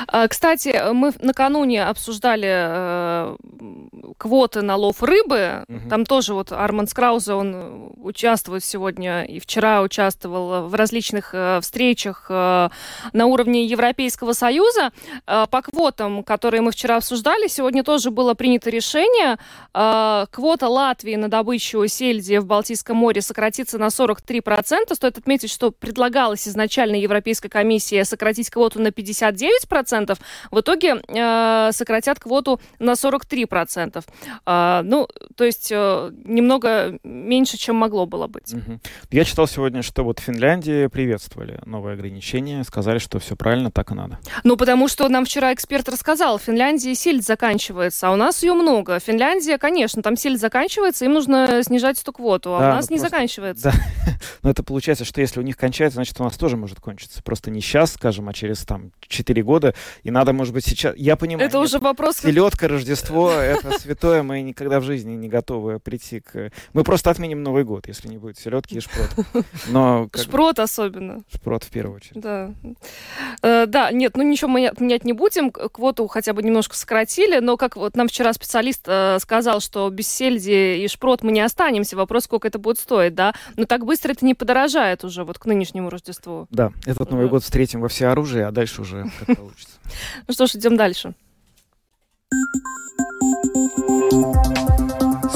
[0.06, 3.36] А, кстати, мы накануне обсуждали э,
[4.16, 5.64] квоты на лов рыбы.
[5.68, 5.88] Угу.
[5.88, 12.26] Там тоже вот Арман Скраузе, он участвует сегодня и вчера участвовал в различных э, встречах
[12.28, 12.68] э,
[13.12, 14.92] на уровне Европейского Союза.
[15.26, 19.38] Э, по квотам, которые мы вчера обсуждали, сегодня тоже было принято решение.
[19.74, 24.94] Э, квота Латвии на добычу сельди в Балтийском море сократится на 43%.
[24.94, 29.47] Стоит отметить, что предлагалось изначально Европейской комиссии сократить квоту на 59%.
[30.50, 34.04] В итоге э, сократят квоту на 43%.
[34.46, 38.52] Э, ну, то есть э, немного меньше, чем могло было быть.
[38.52, 38.80] Угу.
[39.10, 43.90] Я читал сегодня, что вот в Финляндии приветствовали новые ограничения, сказали, что все правильно, так
[43.90, 44.18] и надо.
[44.44, 48.54] Ну, потому что нам вчера эксперт рассказал, в Финляндии сельдь заканчивается, а у нас ее
[48.54, 48.98] много.
[49.00, 52.96] Финляндия, конечно, там сельдь заканчивается, им нужно снижать эту квоту, а да, у нас ну,
[52.96, 53.16] не просто...
[53.16, 53.72] заканчивается.
[53.72, 54.12] Да.
[54.42, 57.22] Но это получается, что если у них кончается, значит, у нас тоже может кончиться.
[57.22, 59.74] Просто не сейчас, скажем, а через там 4 года.
[60.02, 60.94] И надо, может быть, сейчас...
[60.96, 61.48] Я понимаю.
[61.48, 62.18] Это уже вопрос...
[62.18, 66.50] Селедка, Рождество, это святое, мы никогда в жизни не готовы прийти к...
[66.72, 69.10] Мы просто отменим Новый год, если не будет селедки и шпрот.
[69.68, 70.22] Но как...
[70.22, 71.22] Шпрот особенно.
[71.32, 72.20] Шпрот в первую очередь.
[72.20, 72.52] Да.
[73.42, 75.50] Э, да, нет, ну ничего мы отменять не будем.
[75.50, 80.08] Квоту хотя бы немножко сократили, но как вот нам вчера специалист э, сказал, что без
[80.08, 81.96] сельди и шпрот мы не останемся.
[81.96, 83.34] Вопрос, сколько это будет стоить, да?
[83.56, 86.46] Но так быстро это не подорожает уже вот к нынешнему Рождеству.
[86.50, 89.78] Да, этот Новый год встретим во всеоружии, а дальше уже как получится.
[90.26, 91.14] Ну что ж, идем дальше.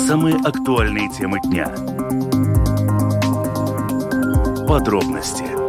[0.06, 1.68] Самые актуальные темы дня.
[4.66, 5.61] Подробности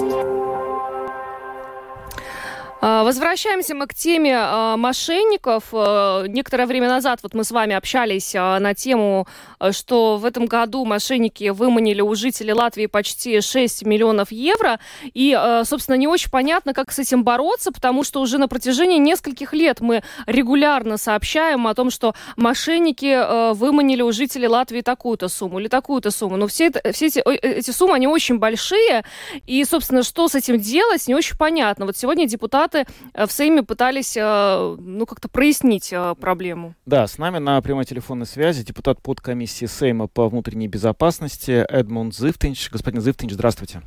[2.83, 5.65] возвращаемся мы к теме а, мошенников.
[5.71, 9.25] А, некоторое время назад вот мы с вами общались на тему,
[9.71, 14.79] что в этом году мошенники выманили у жителей Латвии почти 6 миллионов евро.
[15.13, 19.53] И, собственно, не очень понятно, как с этим бороться, потому что уже на протяжении нескольких
[19.53, 25.67] лет мы регулярно сообщаем о том, что мошенники выманили у жителей Латвии такую-то сумму или
[25.67, 26.37] такую-то сумму.
[26.37, 29.03] Но все, это, все эти, э, эти суммы, они очень большие.
[29.47, 31.85] И, собственно, что с этим делать, не очень понятно.
[31.85, 36.75] Вот сегодня депутат депутаты э, в Сейме пытались, э, ну, как-то прояснить э, проблему.
[36.85, 42.69] Да, с нами на прямой телефонной связи депутат подкомиссии Сейма по внутренней безопасности Эдмунд Зывтинч.
[42.71, 43.81] Господин Зывтинч, здравствуйте.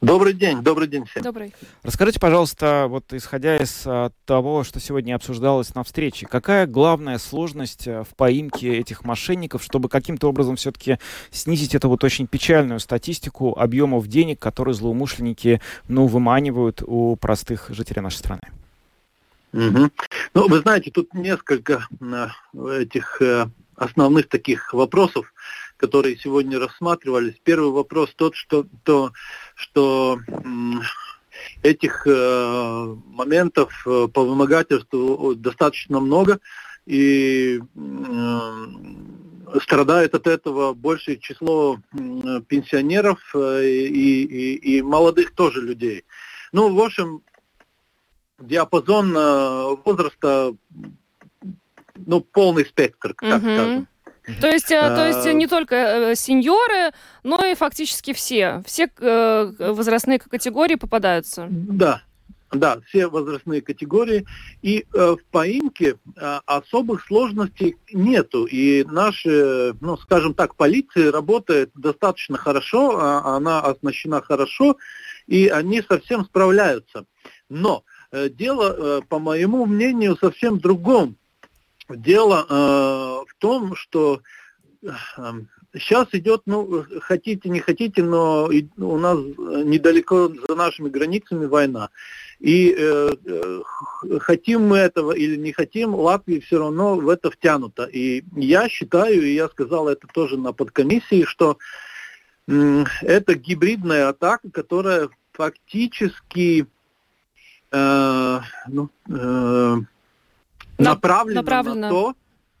[0.00, 1.22] Добрый день, добрый день всем.
[1.22, 1.52] Добрый.
[1.82, 7.88] Расскажите, пожалуйста, вот исходя из а, того, что сегодня обсуждалось на встрече, какая главная сложность
[7.88, 10.98] а, в поимке этих мошенников, чтобы каким-то образом все-таки
[11.30, 18.02] снизить эту вот очень печальную статистику объемов денег, которые злоумышленники, ну, выманивают у простых жителей
[18.02, 18.42] нашей страны?
[19.52, 19.90] Угу.
[20.34, 22.26] Ну, вы знаете, тут несколько э,
[22.82, 25.32] этих э, основных таких вопросов
[25.76, 27.36] которые сегодня рассматривались.
[27.42, 29.12] Первый вопрос тот, что, то,
[29.54, 30.18] что
[31.62, 36.38] этих э, моментов э, по вымогательству достаточно много,
[36.86, 38.50] и э,
[39.60, 46.04] страдает от этого большее число э, пенсионеров э, и, и, и молодых тоже людей.
[46.52, 47.22] Ну, в общем,
[48.38, 50.54] диапазон э, возраста,
[51.94, 53.52] ну, полный спектр, так угу.
[53.52, 53.88] скажем.
[54.40, 58.62] То есть, э, то есть не только э, сеньоры, но и фактически все.
[58.66, 61.46] Все э, возрастные категории попадаются.
[61.48, 62.02] Да,
[62.52, 64.26] да, все возрастные категории.
[64.62, 68.46] И э, в поимке э, особых сложностей нету.
[68.46, 74.76] И наша, ну, скажем так, полиция работает достаточно хорошо, а она оснащена хорошо,
[75.26, 77.04] и они совсем справляются.
[77.48, 81.16] Но э, дело, э, по моему мнению, совсем другом.
[81.88, 82.54] Дело э,
[83.28, 84.20] в том, что
[84.82, 84.90] э,
[85.74, 91.90] сейчас идет, ну, хотите, не хотите, но у нас недалеко за нашими границами война.
[92.40, 93.60] И э, э,
[94.20, 97.84] хотим мы этого или не хотим, Латвия все равно в это втянута.
[97.84, 101.58] И я считаю, и я сказал это тоже на подкомиссии, что
[102.48, 106.66] э, это гибридная атака, которая фактически
[107.70, 109.76] э, ну, э,
[110.78, 112.14] направлено, направлено на то,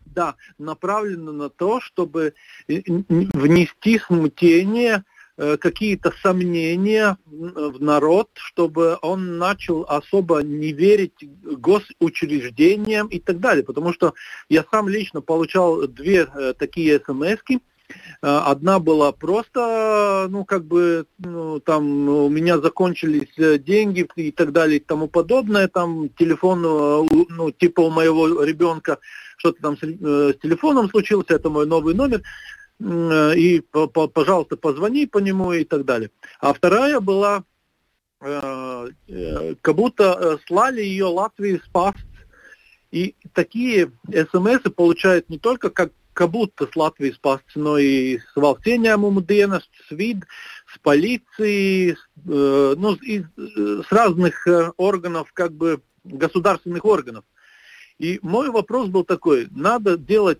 [0.06, 2.34] да, направлено на то, чтобы
[2.66, 5.04] внести смутение,
[5.36, 13.62] э, какие-то сомнения в народ, чтобы он начал особо не верить госучреждениям и так далее.
[13.62, 14.14] Потому что
[14.48, 17.58] я сам лично получал две э, такие смс Э,
[18.20, 24.52] одна была просто, ну, как бы, ну, там у меня закончились э, деньги и так
[24.52, 25.68] далее и тому подобное.
[25.68, 28.98] Там телефон, э, ну, типа у моего ребенка
[29.36, 32.22] что-то там с, с телефоном случилось, это мой новый номер.
[32.78, 33.62] И,
[34.12, 36.10] пожалуйста, позвони по нему и так далее.
[36.40, 37.44] А вторая была
[38.20, 38.88] э,
[39.62, 41.94] как будто э, слали ее Латвии спас.
[42.90, 45.92] И такие смс получают не только как
[46.70, 50.24] с Латвии спас, но и с Valsts с ВИД,
[50.74, 57.24] с полиции, ну, из, с разных органов, как бы государственных органов.
[57.98, 60.38] И мой вопрос был такой, надо делать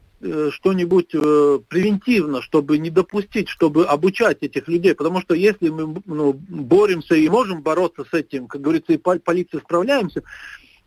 [0.50, 7.14] что-нибудь превентивно, чтобы не допустить, чтобы обучать этих людей, потому что если мы ну, боремся
[7.14, 10.22] и можем бороться с этим, как говорится, и полиция справляемся,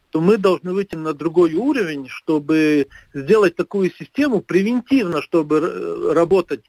[0.10, 6.66] то мы должны выйти на другой уровень, чтобы сделать такую систему превентивно, чтобы э, работать.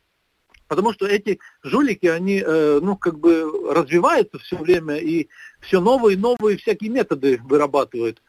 [0.68, 5.28] Потому что эти жулики, они, э, ну, как бы развиваются все время и
[5.60, 8.22] все новые и новые всякие методы вырабатывают.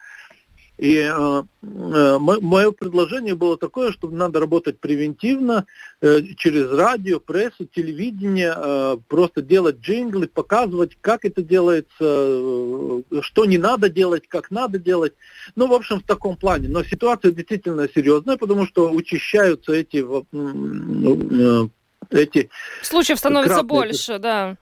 [0.82, 5.67] И э, э, мое предложение было такое, что надо работать превентивно,
[6.02, 13.46] э, через радио, прессу, телевидение, э, просто делать джинглы, показывать, как это делается, э, что
[13.46, 15.13] не надо делать, как надо делать.
[15.56, 16.67] Ну, в общем, в таком плане.
[16.67, 21.67] Но ситуация действительно серьезная, потому что учащаются эти, э,
[22.10, 22.50] эти
[22.82, 24.58] Случаев становится больше, да.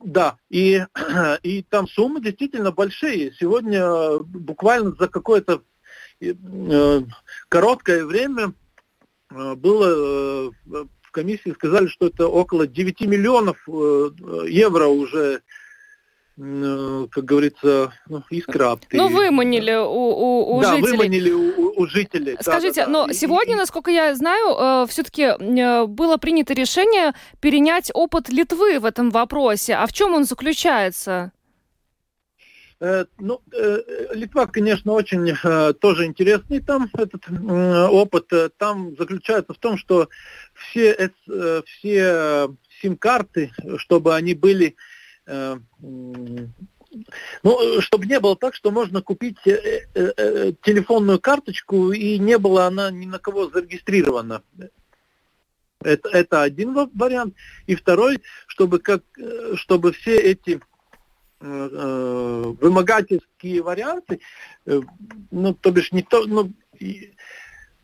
[0.00, 0.84] Да, и,
[1.42, 3.32] и там суммы действительно большие.
[3.32, 5.62] Сегодня э, буквально за какое-то
[6.20, 7.02] э,
[7.48, 8.52] короткое время
[9.30, 15.42] э, было в комиссии сказали, что это около 9 миллионов евро уже
[16.38, 18.78] как говорится, ну, искра.
[18.92, 20.92] Ну, выманили у, у, у да, жителей.
[20.92, 22.36] выманили у, у жителей.
[22.40, 23.12] Скажите, да, да, но да.
[23.12, 29.10] сегодня, насколько я знаю, э, все-таки э, было принято решение перенять опыт Литвы в этом
[29.10, 29.74] вопросе.
[29.74, 31.32] А в чем он заключается?
[32.80, 33.42] Ну,
[34.14, 35.34] Литва, конечно, очень
[35.80, 38.30] тоже интересный там этот опыт.
[38.56, 40.08] Там заключается в том, что
[40.54, 41.10] все,
[41.64, 42.48] все
[42.80, 44.97] сим-карты, чтобы они были Э,
[47.42, 52.66] ну, чтобы не было так, что можно купить э, э, телефонную карточку и не была
[52.66, 54.42] она ни на кого зарегистрирована.
[55.80, 57.34] Это, это один вариант.
[57.66, 59.02] И второй, чтобы, как,
[59.54, 60.60] чтобы все эти
[61.40, 64.20] э, вымогательские варианты,
[64.66, 64.80] э,
[65.30, 66.52] ну, то бишь не то, ну,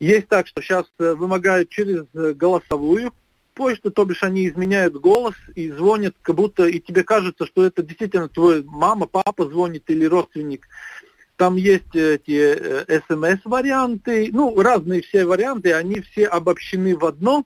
[0.00, 3.12] есть так, что сейчас вымогают через голосовую
[3.54, 7.82] почту, то бишь они изменяют голос и звонят, как будто и тебе кажется, что это
[7.82, 10.68] действительно твой мама, папа звонит или родственник.
[11.36, 17.44] Там есть эти э, смс-варианты, ну, разные все варианты, они все обобщены в одно.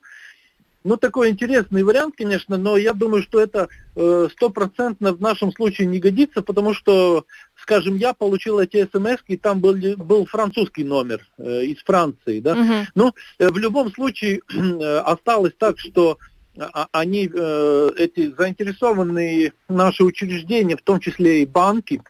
[0.85, 5.87] Ну, такой интересный вариант, конечно, но я думаю, что это э, стопроцентно в нашем случае
[5.87, 7.25] не годится, потому что
[7.69, 12.55] скажем, я получил эти смс, и там был, был французский номер э, из Франции, да.
[12.55, 12.87] Uh-huh.
[12.95, 16.19] Ну, э, в любом случае э, осталось так, что
[16.59, 22.03] а, они, э, эти заинтересованные наши учреждения, в том числе и банки,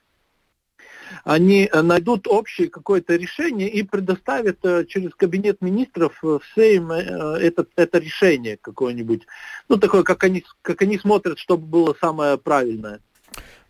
[1.25, 7.03] они найдут общее какое-то решение и предоставят э, через кабинет министров в Сейм э,
[7.41, 9.27] это, это решение какое-нибудь.
[9.69, 13.01] Ну, такое, как они, как они смотрят, чтобы было самое правильное.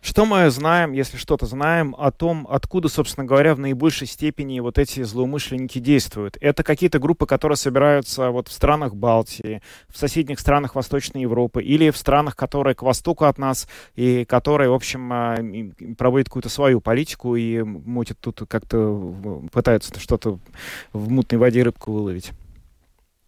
[0.01, 4.77] Что мы знаем, если что-то знаем, о том, откуда, собственно говоря, в наибольшей степени вот
[4.77, 6.37] эти злоумышленники действуют?
[6.39, 11.89] Это какие-то группы, которые собираются вот в странах Балтии, в соседних странах Восточной Европы или
[11.89, 15.35] в странах, которые к востоку от нас и которые, в общем, а,
[15.97, 20.39] проводят какую-то свою политику и мутят тут как-то, пытаются что-то
[20.93, 22.31] в мутной воде рыбку выловить?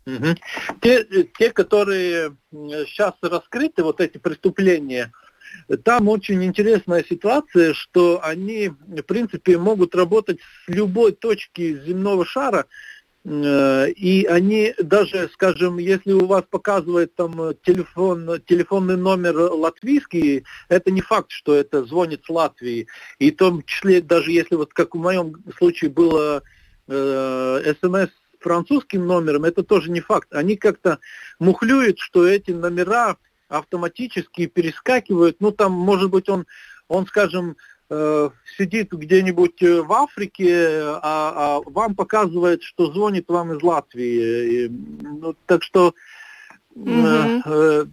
[0.06, 0.36] Угу.
[0.82, 1.06] Те,
[1.38, 5.12] те, которые сейчас раскрыты, вот эти преступления,
[5.84, 12.66] там очень интересная ситуация, что они, в принципе, могут работать с любой точки земного шара,
[13.24, 20.92] э, и они даже, скажем, если у вас показывает там телефон, телефонный номер латвийский, это
[20.92, 22.88] не факт, что это звонит с Латвии.
[23.20, 26.44] И в том числе, даже если вот как в моем случае было
[26.88, 28.10] э, смс
[28.42, 30.34] французским номером, это тоже не факт.
[30.34, 31.00] Они как-то
[31.40, 33.18] мухлюют, что эти номера
[33.52, 35.38] автоматически перескакивают.
[35.40, 36.46] Ну, там, может быть, он,
[36.88, 37.58] он скажем,
[37.90, 44.66] э, сидит где-нибудь э, в Африке, а, а вам показывает, что звонит вам из Латвии.
[44.66, 45.94] И, ну, так что
[46.76, 47.42] mm-hmm.
[47.46, 47.86] э,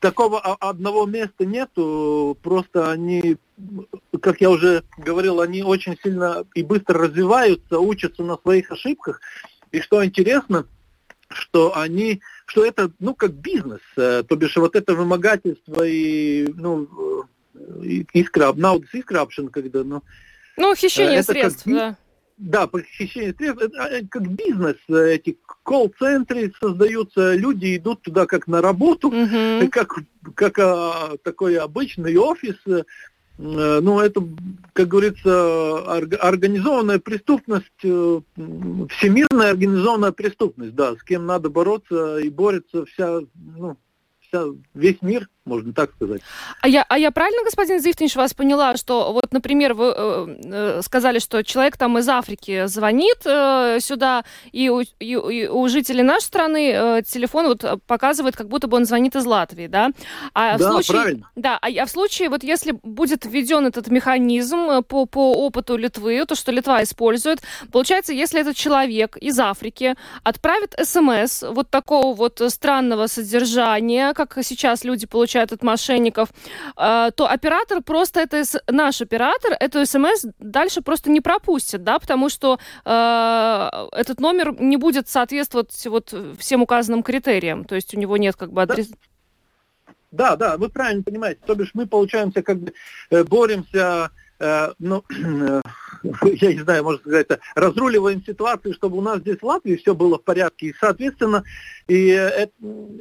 [0.00, 3.38] такого одного места нету, просто они,
[4.20, 9.20] как я уже говорил, они очень сильно и быстро развиваются, учатся на своих ошибках.
[9.72, 10.66] И что интересно,
[11.28, 17.26] что они что это, ну, как бизнес, э, то бишь вот это вымогательство и, ну,
[18.12, 20.02] искраб, наудас искрабшин, когда, ну...
[20.56, 21.96] Ну, хищение средств, как, да.
[22.38, 29.08] Да, похищение средств, это как бизнес, эти колл-центры создаются, люди идут туда как на работу,
[29.08, 29.68] угу.
[29.70, 29.94] как,
[30.34, 32.84] как а, такой обычный офис, э,
[33.38, 34.26] ну, это,
[34.72, 38.20] как говорится, организованная преступность, э,
[38.88, 43.76] всемирная организованная преступность, да, с кем надо бороться и борется вся, ну,
[44.20, 46.20] вся, весь мир, можно так сказать.
[46.60, 50.82] А я, а я правильно, господин Зифтинш, вас поняла, что вот, например, вы э, э,
[50.82, 56.02] сказали, что человек там из Африки звонит э, сюда, и у, и, и у жителей
[56.02, 59.90] нашей страны э, телефон вот показывает, как будто бы он звонит из Латвии, да?
[60.34, 61.30] А да, в случае, правильно.
[61.36, 65.76] Да, а, а в случае, вот если будет введен этот механизм э, по, по опыту
[65.76, 67.40] Литвы, то, что Литва использует,
[67.70, 69.94] получается, если этот человек из Африки
[70.24, 76.28] отправит СМС вот такого вот странного содержания, как сейчас люди получают получают от мошенников,
[76.76, 82.28] э, то оператор просто это наш оператор эту смс дальше просто не пропустит, да, потому
[82.28, 88.16] что э, этот номер не будет соответствовать вот всем указанным критериям, то есть у него
[88.16, 88.94] нет как бы адреса.
[90.10, 91.40] Да, да, вы правильно понимаете.
[91.46, 92.72] То бишь мы, получаемся, как бы
[93.10, 95.60] э, боремся, э, ну, э,
[96.40, 100.18] я не знаю, можно сказать, разруливаем ситуацию, чтобы у нас здесь в Латвии все было
[100.18, 100.68] в порядке.
[100.68, 101.42] И, соответственно,
[101.88, 102.46] и, э,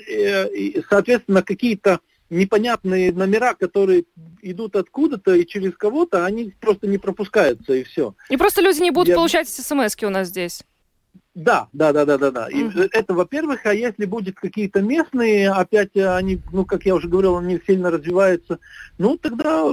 [0.07, 4.05] и, и соответственно, какие-то непонятные номера, которые
[4.41, 8.15] идут откуда-то и через кого-то, они просто не пропускаются, и все.
[8.29, 9.15] И просто люди не будут Я...
[9.15, 10.63] получать смс у нас здесь.
[11.35, 12.49] Да, да, да, да, да, да.
[12.49, 12.89] Mm-hmm.
[12.93, 17.59] это, во-первых, а если будет какие-то местные, опять они, ну, как я уже говорил, они
[17.67, 18.59] сильно развиваются,
[18.97, 19.65] ну, тогда,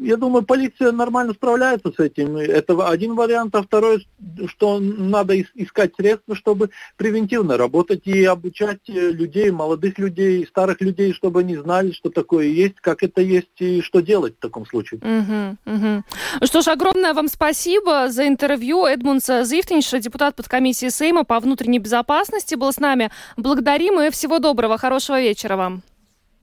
[0.00, 2.36] я думаю, полиция нормально справляется с этим.
[2.36, 4.08] Это один вариант, а второй,
[4.48, 11.12] что надо искать средства, чтобы превентивно работать и обучать э, людей, молодых людей, старых людей,
[11.12, 14.98] чтобы они знали, что такое есть, как это есть и что делать в таком случае.
[14.98, 15.56] Mm-hmm.
[15.64, 16.46] Mm-hmm.
[16.46, 18.84] Что ж, огромное вам спасибо за интервью.
[18.84, 23.10] Эдмунс Зифтинш, депутат подкомиссии Сейма по внутренней безопасности был с нами.
[23.36, 25.82] Благодарим и всего доброго, хорошего вечера вам.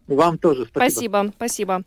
[0.07, 0.91] Вам тоже спасибо.
[0.91, 1.83] Спасибо, спасибо.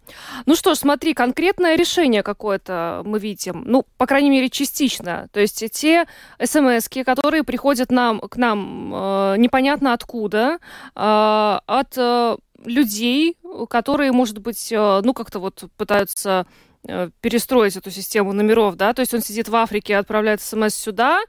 [0.46, 5.28] Ну что ж, смотри, конкретное решение какое-то мы видим, ну, по крайней мере, частично.
[5.32, 6.06] То есть те
[6.42, 10.58] смс которые приходят нам, к нам э, непонятно откуда,
[10.96, 13.36] э, от э, людей,
[13.70, 16.46] которые, может быть, э, ну, как-то вот пытаются
[17.20, 21.20] перестроить эту систему номеров, да, то есть он сидит в Африке, отправляет смс сюда,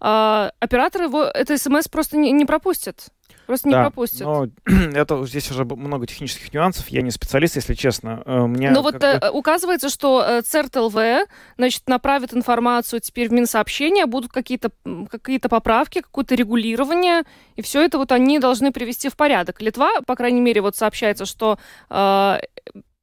[0.00, 3.08] а оператор его это смс просто не, не пропустит.
[3.46, 4.20] Просто не да, пропустят.
[4.20, 4.46] Но
[4.94, 6.86] это здесь уже много технических нюансов.
[6.88, 8.22] Я не специалист, если честно.
[8.24, 9.04] Э, Мне но вот бы...
[9.04, 14.70] Э, указывается, что ЦЕРТ-ЛВ значит, направит информацию теперь в Минсообщение, будут какие-то
[15.10, 17.24] какие поправки, какое-то регулирование,
[17.56, 19.60] и все это вот они должны привести в порядок.
[19.60, 21.58] Литва, по крайней мере, вот сообщается, что
[21.88, 22.38] э,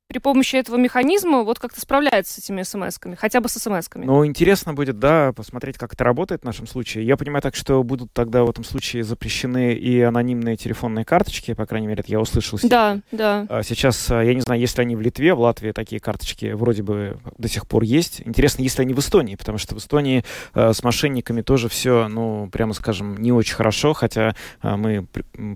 [0.07, 4.05] при помощи этого механизма вот как-то справляется с этими смс-ками, хотя бы с смс-ками.
[4.05, 7.05] Ну, интересно будет, да, посмотреть, как это работает в нашем случае.
[7.05, 11.65] Я понимаю так, что будут тогда в этом случае запрещены и анонимные телефонные карточки, по
[11.65, 12.57] крайней мере, это я услышал.
[12.63, 13.45] Да, да.
[13.49, 16.83] А сейчас, а, я не знаю, если они в Литве, в Латвии такие карточки вроде
[16.83, 18.21] бы до сих пор есть.
[18.23, 22.49] Интересно, если они в Эстонии, потому что в Эстонии э, с мошенниками тоже все, ну,
[22.49, 25.05] прямо скажем, не очень хорошо, хотя э, мы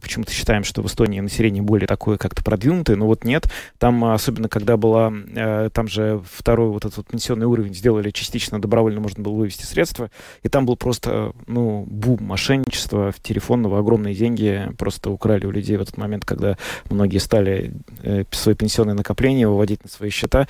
[0.02, 3.46] почему-то считаем, что в Эстонии население более такое как-то продвинутое, но вот нет.
[3.78, 8.12] Там особенно особенно когда была, э, там же второй вот этот вот пенсионный уровень сделали
[8.12, 10.10] частично добровольно, можно было вывести средства,
[10.44, 15.82] и там был просто, ну, бум мошенничества телефонного, огромные деньги просто украли у людей в
[15.82, 16.58] этот момент, когда
[16.90, 17.74] многие стали
[18.04, 20.48] э, свои пенсионные накопления выводить на свои счета.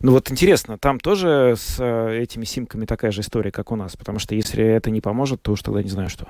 [0.00, 3.96] Ну вот интересно, там тоже с э, этими симками такая же история, как у нас,
[3.96, 6.26] потому что если это не поможет, то уж тогда не знаю что.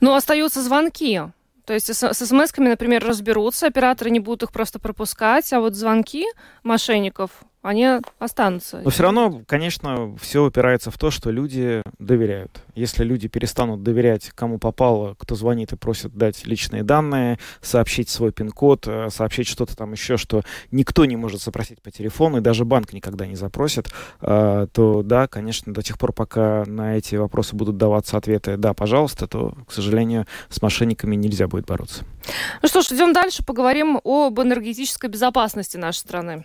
[0.00, 1.20] Ну, остаются звонки.
[1.66, 5.74] То есть с, с смс-ками, например, разберутся, операторы не будут их просто пропускать, а вот
[5.74, 6.24] звонки
[6.62, 7.30] мошенников
[7.66, 7.88] они
[8.20, 8.80] останутся.
[8.84, 12.62] Но все равно, конечно, все упирается в то, что люди доверяют.
[12.76, 18.30] Если люди перестанут доверять, кому попало, кто звонит и просит дать личные данные, сообщить свой
[18.30, 22.64] пин-код, э, сообщить что-то там еще, что никто не может запросить по телефону, и даже
[22.64, 23.88] банк никогда не запросит,
[24.20, 28.74] э, то да, конечно, до тех пор, пока на эти вопросы будут даваться ответы «да,
[28.74, 32.04] пожалуйста», то, к сожалению, с мошенниками нельзя будет бороться.
[32.62, 36.44] Ну что ж, идем дальше, поговорим об энергетической безопасности нашей страны.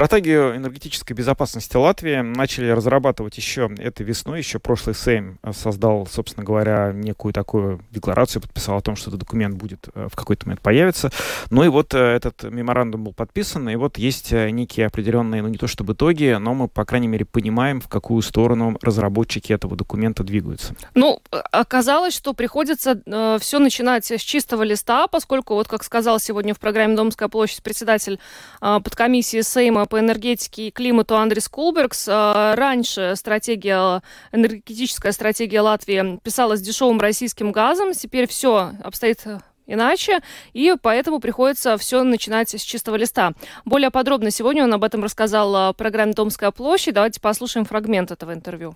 [0.00, 6.90] Стратегию энергетической безопасности Латвии начали разрабатывать еще этой весной, еще прошлый Сейм создал, собственно говоря,
[6.94, 11.10] некую такую декларацию, подписал о том, что этот документ будет э, в какой-то момент появиться.
[11.50, 15.48] Ну и вот э, этот меморандум был подписан, и вот есть э, некие определенные, ну
[15.48, 19.76] не то чтобы итоги, но мы, по крайней мере, понимаем, в какую сторону разработчики этого
[19.76, 20.74] документа двигаются.
[20.94, 26.54] Ну, оказалось, что приходится э, все начинать с чистого листа, поскольку, вот как сказал сегодня
[26.54, 28.18] в программе «Домская площадь» председатель
[28.62, 32.06] э, подкомиссии Сейма по энергетике и климату Андрис Кулбергс.
[32.08, 37.92] А, раньше стратегия, энергетическая стратегия Латвии писалась дешевым российским газом.
[37.92, 39.22] Теперь все обстоит
[39.66, 40.20] иначе,
[40.52, 43.32] и поэтому приходится все начинать с чистого листа.
[43.64, 46.94] Более подробно сегодня он об этом рассказал в программе «Домская площадь».
[46.94, 48.74] Давайте послушаем фрагмент этого интервью.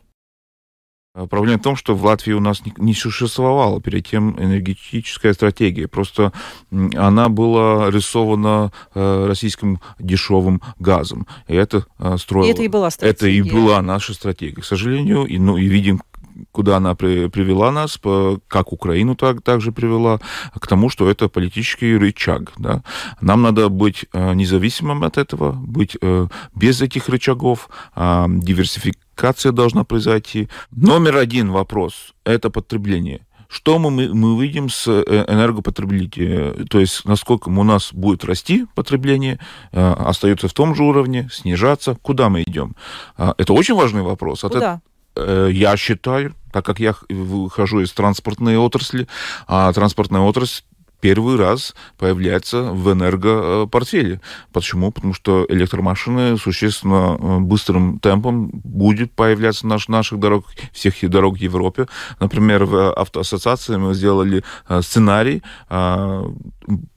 [1.14, 5.86] А проблема в том, что в Латвии у нас не существовала перед тем энергетическая стратегия.
[5.86, 6.32] Просто
[6.72, 11.28] она была рисована э, российским дешевым газом.
[11.46, 12.48] И это э, строило...
[12.48, 13.12] И это и была стратегия.
[13.12, 14.60] Это и была наша стратегия.
[14.60, 16.02] К сожалению, и, ну, и видим,
[16.50, 17.96] куда она при, привела нас,
[18.48, 20.18] как Украину так, также привела,
[20.58, 22.52] к тому, что это политический рычаг.
[22.56, 22.82] Да?
[23.20, 28.26] Нам надо быть э, независимым от этого, быть э, без этих рычагов, э,
[29.14, 30.48] диверсификация должна произойти.
[30.70, 33.20] Номер один вопрос– это потребление.
[33.48, 36.66] Что мы, мы видим с э, энергопотреблением?
[36.66, 39.38] То есть, насколько у нас будет расти потребление,
[39.72, 42.74] э, остается в том же уровне, снижаться, куда мы идем?
[43.16, 44.40] А, это очень важный вопрос.
[44.40, 44.80] Куда?
[45.16, 49.06] Э, я считаю, так как я выхожу из транспортной отрасли,
[49.46, 50.62] а транспортная отрасль
[51.04, 54.22] первый раз появляется в энергопортфеле.
[54.54, 54.90] Почему?
[54.90, 61.42] Потому что электромашины существенно э, быстрым темпом будет появляться на наших дорог, всех дорог в
[61.42, 61.88] Европе.
[62.20, 66.24] Например, в автоассоциации мы сделали э, сценарий, э,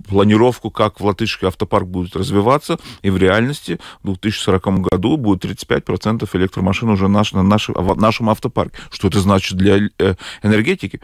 [0.08, 6.30] планировку, как в латышский автопарк будет развиваться, и в реальности в 2040 году будет 35%
[6.32, 8.78] электромашин уже наш, на нашем, в нашем автопарке.
[8.90, 9.90] Что это значит для
[10.44, 11.02] энергетики?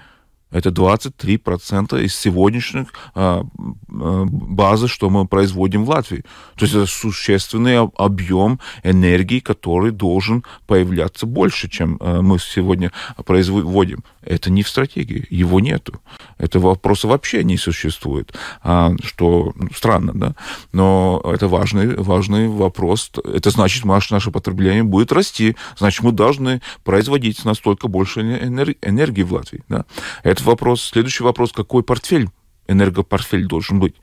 [0.54, 6.24] Это 23% из сегодняшних а, а, базы, что мы производим в Латвии.
[6.56, 12.91] То есть это существенный объем энергии, который должен появляться больше, чем а, мы сегодня
[13.26, 14.04] производим.
[14.26, 16.02] Это не в стратегии, его нету.
[16.38, 20.36] Этого вопроса вообще не существует, а, что странно, да?
[20.72, 23.12] Но это важный, важный вопрос.
[23.24, 29.34] Это значит, наше, наше потребление будет расти, значит, мы должны производить настолько больше энергии в
[29.34, 29.64] Латвии.
[29.70, 29.86] Да?
[30.24, 30.82] Это вопрос.
[30.82, 32.30] Следующий вопрос, какой портфель,
[32.68, 33.96] энергопортфель должен быть?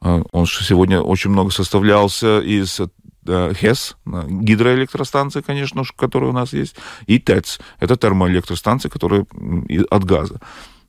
[0.00, 2.80] А, он сегодня очень много составлялся из
[3.26, 9.26] ХЭС, гидроэлектростанции, конечно, которые у нас есть, и ТЭЦ, это термоэлектростанции, которые
[9.90, 10.40] от газа.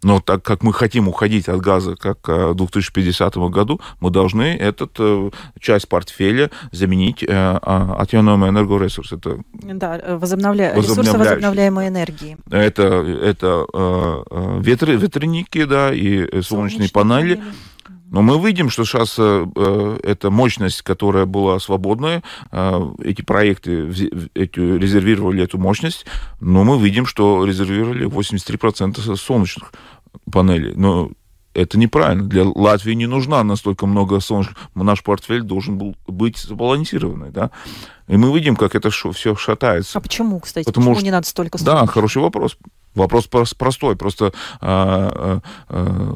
[0.05, 4.87] Но так как мы хотим уходить от газа как в 2050 году, мы должны эту
[4.99, 9.13] э, часть портфеля заменить э, атомным энергоресурс.
[9.13, 10.75] Это да, возобновля...
[10.75, 12.37] ресурсы возобновляемой энергии.
[12.51, 17.35] Это, это э, ветры, ветряники, да, и солнечные, солнечные панели.
[17.35, 17.53] панели
[18.11, 23.89] но мы видим, что сейчас э, э, эта мощность, которая была свободная, э, эти проекты
[24.35, 26.05] эти, резервировали эту мощность,
[26.39, 29.73] но мы видим, что резервировали 83% солнечных
[30.31, 30.73] панелей.
[30.75, 31.11] Но
[31.53, 32.23] это неправильно.
[32.23, 34.57] Для Латвии не нужна настолько много солнечных.
[34.75, 37.49] Наш портфель должен был быть сбалансированный, да.
[38.07, 39.97] И мы видим, как это все шатается.
[39.97, 40.65] А почему, кстати?
[40.65, 41.05] Потому почему что...
[41.05, 41.87] не надо столько солнечных?
[41.87, 42.57] Да, хороший вопрос.
[42.93, 43.95] Вопрос простой.
[43.95, 44.31] Просто
[44.61, 46.15] а, а,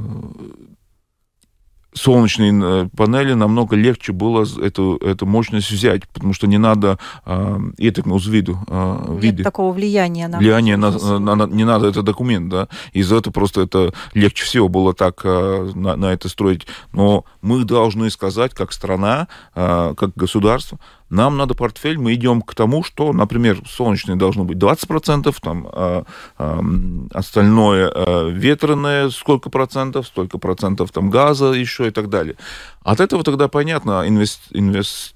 [1.94, 7.60] солнечные э, панели намного легче было эту, эту мощность взять, потому что не надо э,
[7.78, 8.60] это ну, виду.
[8.68, 9.44] Э, Нет виды.
[9.44, 10.38] такого влияния на...
[10.38, 11.44] Влияние на, на, на...
[11.46, 12.68] Не надо, это документ, да.
[12.94, 16.68] Из-за этого просто это легче всего было так э, на, на это строить.
[16.94, 20.80] Но мы должны сказать, как страна, э, как государство,
[21.10, 26.03] нам надо портфель, мы идем к тому, что, например, солнечное должно быть 20%, там, а,
[26.38, 26.62] а,
[27.14, 32.36] остальное а, ветреное сколько процентов, столько процентов там газа еще и так далее.
[32.84, 35.16] От этого тогда понятно, инвест, инвест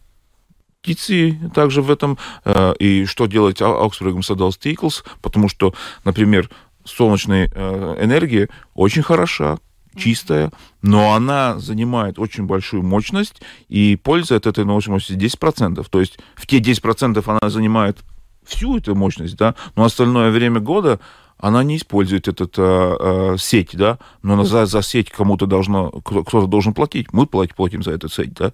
[0.85, 5.73] инвестиции также в этом, э, и что делать Augsburgum Sadals Tickles, потому что,
[6.03, 6.49] например,
[6.83, 9.59] солнечная э, энергия очень хороша,
[9.95, 15.85] чистая, но она занимает очень большую мощность, и польза от этой мощности 10%.
[15.89, 17.99] То есть в те 10% она занимает
[18.45, 20.99] всю эту мощность, да, но остальное время года
[21.43, 26.47] она не использует эту э, э, сеть, да, но за, за сеть кому-то должно, кто-то
[26.47, 27.11] должен платить.
[27.11, 28.53] Мы платим, платим за эту сеть, да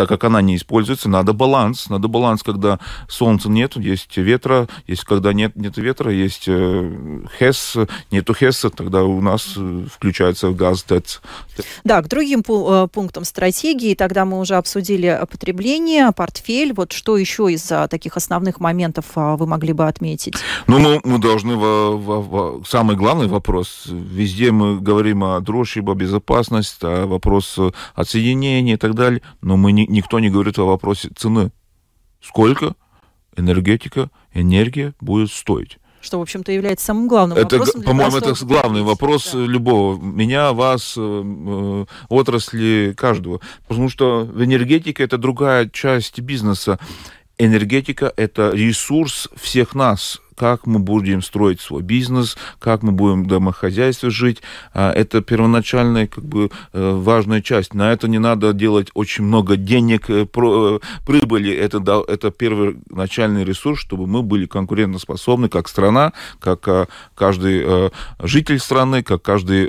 [0.00, 1.90] так как она не используется, надо баланс.
[1.90, 7.76] Надо баланс, когда солнца нет, есть ветра, есть когда нет, нет ветра, есть э, ХЭС,
[8.10, 11.20] нету ХЭСа, тогда у нас э, включается газ ТЭЦ.
[11.84, 16.72] Да, к другим э, пунктам стратегии, тогда мы уже обсудили потребление, портфель.
[16.72, 20.36] Вот что еще из таких основных моментов вы могли бы отметить?
[20.66, 21.56] Ну, мы, мы должны...
[22.66, 23.86] Самый главный вопрос.
[23.86, 27.58] Везде мы говорим о дрожжи, о безопасности, о вопрос
[27.94, 31.50] отсоединения и так далее, но мы не, никто не говорит о вопросе цены.
[32.20, 32.74] Сколько
[33.36, 35.78] энергетика, энергия будет стоить.
[36.00, 37.82] что, в общем-то, является самым главным это, вопросом.
[37.82, 39.38] По-моему, это главный вопрос да.
[39.38, 43.40] любого, меня, вас, э, э, отрасли, каждого.
[43.68, 46.78] Потому что в энергетике это другая часть бизнеса.
[47.36, 53.26] Энергетика– это ресурс всех нас, как мы будем строить свой бизнес, как мы будем в
[54.08, 54.40] жить.
[54.72, 57.74] А, это первоначальная как бы э, важная часть.
[57.74, 61.52] На это не надо делать очень много денег, э, э, прибыли.
[61.54, 69.02] Это, это первый начальный ресурс, чтобы мы были конкурентоспособны как страна, как каждый житель страны,
[69.02, 69.68] как каждый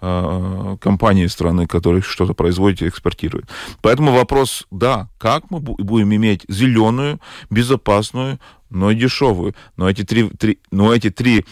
[0.00, 3.44] компания страны, которая что-то производит и экспортирует.
[3.82, 8.38] Поэтому вопрос, да, как мы будем иметь зеленую, безопасную,
[8.70, 9.54] но и дешевую.
[9.76, 11.44] Но эти три, три, но эти три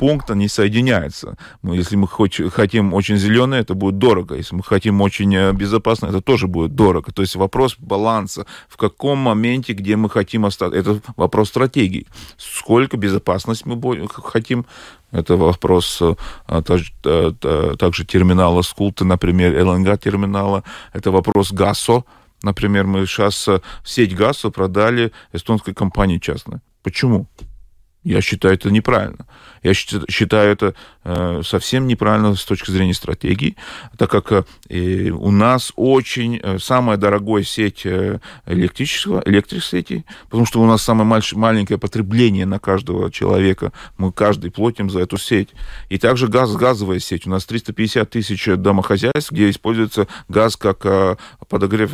[0.00, 1.36] пункта не соединяются.
[1.60, 4.34] Мы, если мы хоч, хотим очень зеленое, это будет дорого.
[4.34, 7.12] Если мы хотим очень э, безопасно, это тоже будет дорого.
[7.12, 8.46] То есть вопрос баланса.
[8.68, 10.78] В каком моменте, где мы хотим остаться.
[10.78, 12.06] Это вопрос стратегии.
[12.38, 14.64] Сколько безопасности мы будем, хотим.
[15.12, 16.00] Это вопрос
[16.46, 16.92] а, также,
[17.76, 20.62] также терминала Скулты, например, ЛНГ-терминала.
[20.94, 22.04] Это вопрос ГАСО,
[22.42, 26.60] Например, мы сейчас э, сеть газа продали эстонской компании частной.
[26.82, 27.26] Почему?
[28.02, 29.26] Я считаю это неправильно.
[29.62, 33.56] Я считаю это э, совсем неправильно с точки зрения стратегии,
[33.98, 34.32] так как
[34.68, 40.82] э, у нас очень э, самая дорогая сеть э, электрического, электросети, потому что у нас
[40.82, 43.72] самое маленькое потребление на каждого человека.
[43.98, 45.50] Мы каждый платим за эту сеть.
[45.88, 47.26] И также газ, газовая сеть.
[47.26, 50.86] У нас 350 тысяч домохозяйств, где используется газ как
[51.48, 51.92] подогрев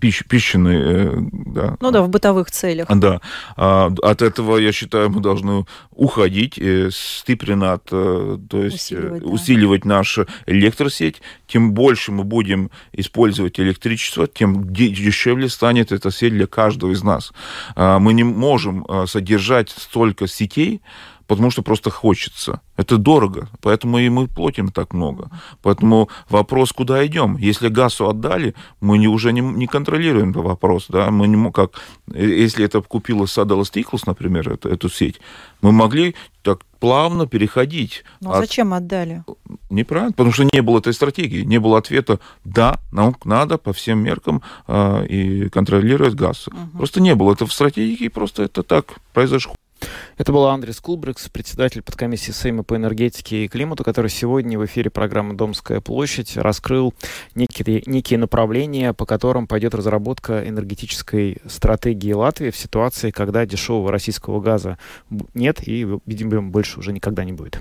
[0.00, 1.30] пищ, пищенный.
[1.46, 1.76] Да.
[1.80, 2.88] Ну да, в бытовых целях.
[2.88, 3.20] Да.
[3.56, 9.22] А, от этого, я считаю, мы должны уходить, э, стыпринат, э, то есть э, усиливать,
[9.22, 9.28] да.
[9.28, 11.20] усиливать нашу электросеть.
[11.46, 17.32] Тем больше мы будем использовать электричество, тем дешевле станет эта сеть для каждого из нас.
[17.74, 20.80] А, мы не можем содержать столько сетей,
[21.28, 22.60] потому что просто хочется.
[22.76, 25.30] Это дорого, поэтому и мы платим так много.
[25.62, 27.36] Поэтому вопрос, куда идем?
[27.36, 30.86] Если газу отдали, мы не, уже не, не контролируем этот вопрос.
[30.88, 31.10] Да?
[31.10, 31.80] Мы не, как,
[32.12, 35.20] э, если это купила Садала Стиклс, например, это, эту сеть,
[35.60, 38.04] мы могли так плавно переходить.
[38.20, 38.40] Но от...
[38.40, 39.22] зачем отдали?
[39.68, 43.98] Неправильно, потому что не было этой стратегии, не было ответа, да, нам надо по всем
[43.98, 46.48] меркам э, и контролировать газ.
[46.48, 46.78] Угу.
[46.78, 49.54] Просто не было это в стратегии, просто это так произошло.
[50.16, 54.90] Это был Андрес Кулбрикс, председатель подкомиссии Сейма по энергетике и климату, который сегодня в эфире
[54.90, 56.94] программы «Домская площадь» раскрыл
[57.34, 64.40] некие, некие направления, по которым пойдет разработка энергетической стратегии Латвии в ситуации, когда дешевого российского
[64.40, 64.78] газа
[65.34, 67.60] нет и, видимо, больше уже никогда не будет.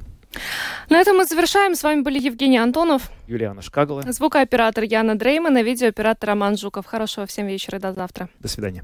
[0.89, 1.75] На этом мы завершаем.
[1.75, 6.85] С вами были Евгений Антонов, Юлиана Шкагала, звукооператор Яна Дрейман и видеооператор Роман Жуков.
[6.85, 8.29] Хорошего всем вечера и до завтра.
[8.39, 8.83] До свидания.